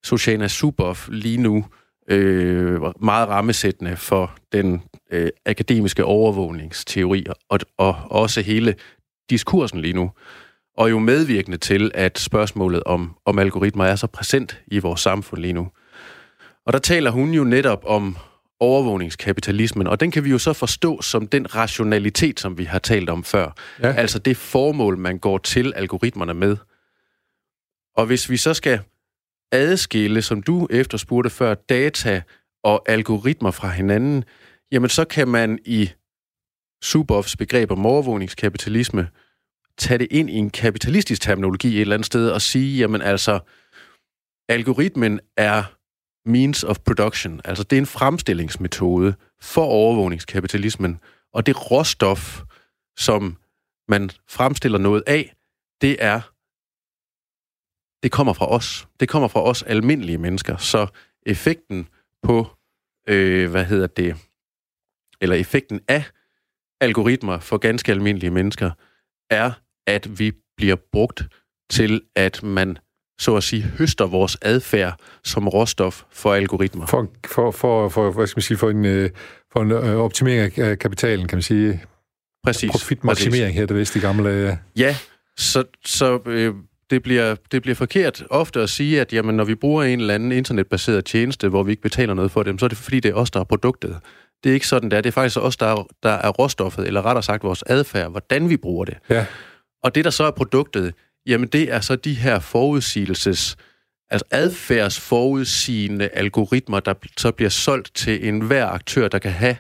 [0.04, 1.66] Sojana Zuboff lige nu
[2.10, 8.76] øh, meget rammesættende for den øh, akademiske overvågningsteori og, og også hele
[9.30, 10.12] diskursen lige nu.
[10.78, 15.42] Og jo medvirkende til, at spørgsmålet om, om algoritmer er så præsent i vores samfund
[15.42, 15.68] lige nu.
[16.66, 18.18] Og der taler hun jo netop om
[18.60, 23.10] overvågningskapitalismen, og den kan vi jo så forstå som den rationalitet, som vi har talt
[23.10, 23.52] om før.
[23.82, 23.94] Ja.
[23.94, 26.58] Altså det formål, man går til algoritmerne med.
[27.96, 28.80] Og hvis vi så skal
[29.52, 32.22] adskille, som du efterspurgte før, data
[32.64, 34.24] og algoritmer fra hinanden,
[34.72, 35.90] jamen så kan man i
[36.84, 39.10] Suboffs begreb om overvågningskapitalisme,
[39.78, 43.40] tage det ind i en kapitalistisk terminologi et eller andet sted og sige, jamen altså,
[44.50, 45.64] algoritmen er
[46.30, 51.00] means of production, altså det er en fremstillingsmetode for overvågningskapitalismen,
[51.34, 52.42] og det råstof,
[52.98, 53.38] som
[53.88, 55.36] man fremstiller noget af,
[55.82, 56.22] det er
[58.06, 58.88] det kommer fra os.
[59.00, 60.58] Det kommer fra os almindelige mennesker.
[60.58, 60.88] Så
[61.26, 61.88] effekten
[62.24, 62.48] på,
[63.10, 64.16] øh, hvad hedder det,
[65.22, 66.04] eller effekten af
[66.82, 68.72] algoritmer for ganske almindelige mennesker,
[69.30, 69.52] er,
[69.88, 71.24] at vi bliver brugt
[71.70, 72.78] til, at man
[73.20, 76.86] så at sige, høster vores adfærd som råstof for algoritmer.
[76.86, 79.10] For, for, for, for hvad skal man sige, for en, øh,
[79.54, 81.84] for en øh, optimering af kapitalen, kan man sige.
[82.44, 82.72] Præcis.
[82.72, 84.60] Profitmaksimering her, det vidste i gamle.
[84.76, 84.96] Ja,
[85.38, 86.54] så, så øh,
[86.90, 90.14] det, bliver, det bliver forkert ofte at sige, at jamen, når vi bruger en eller
[90.14, 93.10] anden internetbaseret tjeneste, hvor vi ikke betaler noget for dem, så er det fordi, det
[93.10, 94.00] er os, der er produktet.
[94.44, 95.02] Det er ikke sådan, der.
[95.02, 98.50] Det er faktisk os, der er, der er råstoffet, eller rettere sagt vores adfærd, hvordan
[98.50, 98.98] vi bruger det.
[99.10, 99.26] Ja.
[99.84, 100.94] Og det, der så er produktet,
[101.26, 103.56] jamen det er så de her forudsigelses,
[104.10, 109.58] altså adfærdsforudsigende algoritmer, der så bliver solgt til enhver aktør, der kan have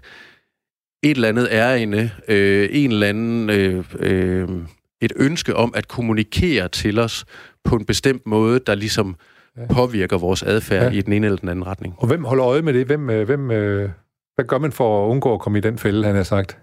[1.03, 4.49] et eller andet ærende, øh, en eller anden, øh, øh,
[5.05, 7.25] et ønske om at kommunikere til os
[7.63, 9.15] på en bestemt måde, der ligesom
[9.57, 9.65] ja.
[9.73, 10.97] påvirker vores adfærd ja.
[10.97, 11.95] i den ene eller den anden retning.
[11.97, 12.85] Og hvem holder øje med det?
[12.85, 13.89] Hvem, øh, hvem, øh,
[14.35, 16.57] hvad gør man for at undgå at komme i den fælde, han har sagt?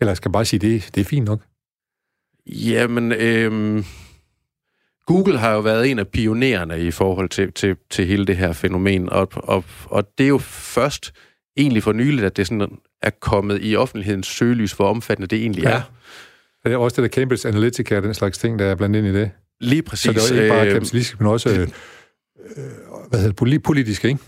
[0.00, 1.40] Eller jeg skal bare sige, det, det er fint nok.
[2.46, 3.84] Jamen, øh,
[5.06, 8.52] Google har jo været en af pionererne i forhold til, til, til hele det her
[8.52, 11.12] fænomen, og, og, og det er jo først
[11.56, 15.62] egentlig for nyligt, at det sådan er kommet i offentlighedens søgelys, hvor omfattende det egentlig
[15.62, 15.70] ja.
[15.70, 15.82] er.
[16.64, 19.06] Det er også det der Cambridge Analytica og den slags ting, der er blandt ind
[19.06, 19.30] i det.
[19.60, 20.22] Lige præcis.
[20.22, 21.68] Så det er ikke bare øh, kapitalistisk, men også øh,
[23.08, 24.18] hvad hedder det, politisk, ikke?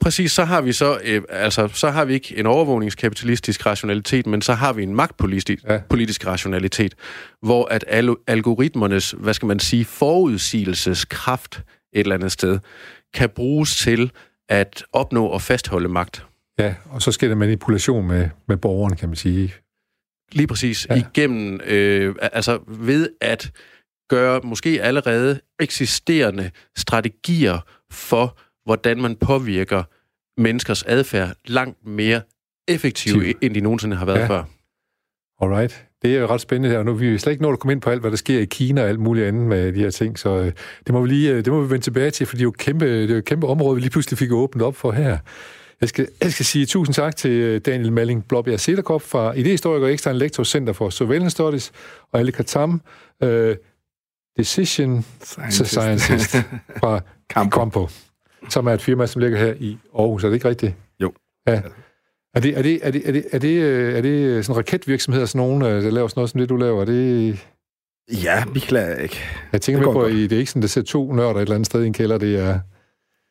[0.00, 4.42] Præcis, så har vi så, øh, altså, så har vi ikke en overvågningskapitalistisk rationalitet, men
[4.42, 5.80] så har vi en magtpolitisk ja.
[5.88, 6.94] politisk rationalitet,
[7.42, 11.62] hvor at al- algoritmernes, hvad skal man sige, forudsigelseskraft
[11.92, 12.58] et eller andet sted,
[13.14, 14.10] kan bruges til
[14.48, 16.26] at opnå og fastholde magt.
[16.58, 19.54] Ja, og så sker der manipulation med, med borgeren, kan man sige.
[20.32, 20.86] Lige præcis.
[20.90, 20.94] Ja.
[20.94, 23.50] Igennem, øh, altså ved at
[24.08, 27.58] gøre måske allerede eksisterende strategier
[27.90, 29.82] for hvordan man påvirker
[30.40, 32.20] menneskers adfærd langt mere
[32.68, 34.26] effektivt, end de nogensinde har været ja.
[34.26, 34.44] før.
[35.40, 35.84] Alright.
[36.02, 36.82] Det er jo ret spændende her.
[36.82, 38.44] Nu vi er slet ikke nået at komme ind på alt, hvad der sker i
[38.44, 40.52] Kina og alt muligt andet med de her ting, så øh,
[40.86, 42.50] det må vi lige øh, det må vi vende tilbage til, for det er jo
[42.50, 45.18] kæmpe, det er jo et kæmpe område, vi lige pludselig fik åbnet op for her.
[45.80, 49.86] Jeg skal, jeg skal sige tusind tak til øh, Daniel Malling Blåbjerg Sederkop fra Idehistoriker
[49.86, 51.72] og Ekstern Lektor Center for Surveillance Studies,
[52.12, 52.82] og Ali Katam,
[53.24, 53.28] uh,
[54.36, 56.36] Decision Scientist, Scientist
[56.80, 57.00] fra
[57.30, 57.88] Campo
[58.48, 60.24] som er et firma, som ligger her i Aarhus.
[60.24, 60.74] Er det ikke rigtigt?
[61.00, 61.12] Jo.
[61.48, 61.60] Ja.
[62.34, 65.38] Er det, er det, er det, er det, er det, er det sådan raketvirksomheder, sådan
[65.38, 66.80] nogen, øh, der laver sådan noget som det, du laver?
[66.80, 67.38] Er det...
[68.24, 69.20] Ja, vi klarer ikke.
[69.52, 71.54] Jeg tænker med på, at det er ikke sådan, der sidder to nørder et eller
[71.54, 72.18] andet sted i en kælder.
[72.18, 72.60] Det er...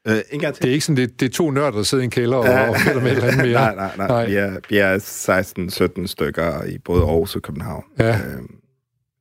[0.08, 0.64] Øh, en gang til.
[0.64, 2.70] Det er ikke sådan, det, det er to nørder, der sidder i en kælder og,
[2.70, 3.54] og finder med et eller andet mere.
[3.76, 4.08] nej, nej, nej.
[4.08, 4.26] nej.
[4.26, 8.10] Vi, er, vi er 16-17 stykker i både Aarhus og København, ja.
[8.10, 8.42] øh,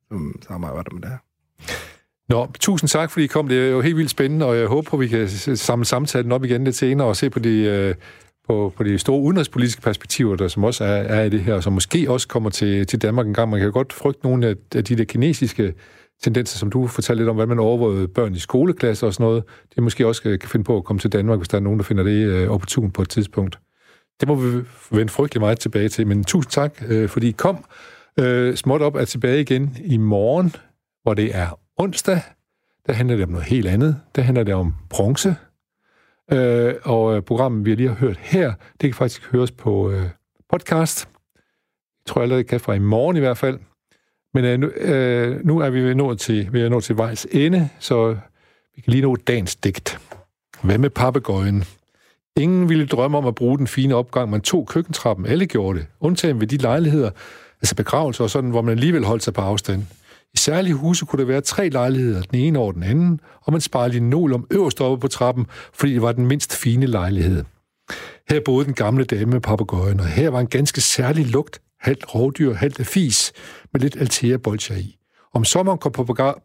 [0.07, 1.17] som samarbejder med det her.
[2.29, 3.47] Nå, tusind tak, fordi I kom.
[3.47, 6.63] Det er jo helt vildt spændende, og jeg håber, vi kan samle samtalen op igen
[6.63, 7.95] lidt senere og se på de, øh,
[8.47, 11.63] på, på de store udenrigspolitiske perspektiver, der som også er, er i det her, og
[11.63, 13.49] som måske også kommer til, til Danmark en gang.
[13.49, 15.73] Man kan godt frygte nogle af, af de der kinesiske
[16.23, 19.43] tendenser, som du fortalte lidt om, hvordan man overvågede børn i skoleklasser og sådan noget.
[19.75, 21.79] Det måske også øh, kan finde på at komme til Danmark, hvis der er nogen,
[21.79, 23.59] der finder det uh, opportun på et tidspunkt.
[24.19, 27.65] Det må vi vende frygtelig meget tilbage til, men tusind tak, øh, fordi I kom.
[28.21, 30.55] Uh, småt op er tilbage igen i morgen,
[31.03, 32.21] hvor det er onsdag,
[32.87, 34.01] der handler det om noget helt andet.
[34.15, 35.35] Der handler det om bronze.
[36.31, 40.03] Øh, og programmet, vi lige har hørt her, det kan faktisk høres på øh,
[40.49, 41.09] podcast.
[42.05, 43.59] Jeg tror allerede, det kan fra i morgen i hvert fald.
[44.33, 47.69] Men øh, nu, øh, nu er vi nået til, vi er nået til vejs ende,
[47.79, 48.17] så
[48.75, 49.99] vi kan lige nå dagens digt.
[50.61, 51.63] Hvad med papegøjen?
[52.37, 55.25] Ingen ville drømme om at bruge den fine opgang, man tog køkkentrappen.
[55.25, 57.11] Alle gjorde det, undtagen ved de lejligheder,
[57.61, 59.83] altså begravelser og sådan, hvor man alligevel holdt sig på afstand.
[60.33, 63.61] I særlige huse kunne der være tre lejligheder, den ene over den anden, og man
[63.61, 67.43] sparede om øverst oppe på trappen, fordi det var den mindst fine lejlighed.
[68.29, 72.15] Her boede den gamle dame med papegøjen, og her var en ganske særlig lugt, halvt
[72.15, 73.33] rovdyr, halvt fis,
[73.73, 74.97] med lidt altea bolcher i.
[75.33, 75.91] Om sommeren kom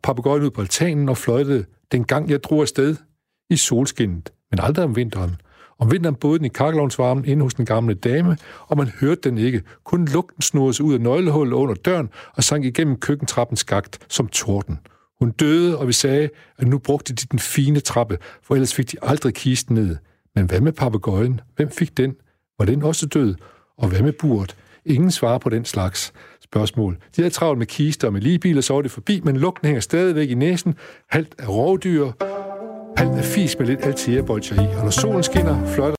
[0.03, 2.97] papegøjen ud på altanen og fløjtede den gang jeg drog afsted
[3.51, 5.37] i solskinnet, men aldrig om vinteren–
[5.83, 9.39] om vinteren boede den i kakkelovnsvarmen inde hos den gamle dame, og man hørte den
[9.39, 9.63] ikke.
[9.85, 14.29] Kun lugten snurrede sig ud af nøglehullet under døren og sank igennem køkkentrappens skagt som
[14.29, 14.79] torden.
[15.21, 16.29] Hun døde, og vi sagde,
[16.59, 19.97] at nu brugte de den fine trappe, for ellers fik de aldrig kisten ned.
[20.35, 21.41] Men hvad med papegøjen?
[21.57, 22.15] Hvem fik den?
[22.59, 23.35] Var den også død?
[23.79, 24.57] Og hvad med buret?
[24.87, 26.13] Ingen svarer på den slags
[26.45, 26.97] spørgsmål.
[27.17, 29.81] De havde travlt med kister og med ligebiler, så var det forbi, men lugten hænger
[29.81, 30.75] stadigvæk i næsen.
[31.11, 32.11] Halvt af rovdyr,
[32.97, 34.23] halvt af fis med lidt altier
[34.53, 34.77] i.
[34.77, 35.97] Og når solen skinner, fløjter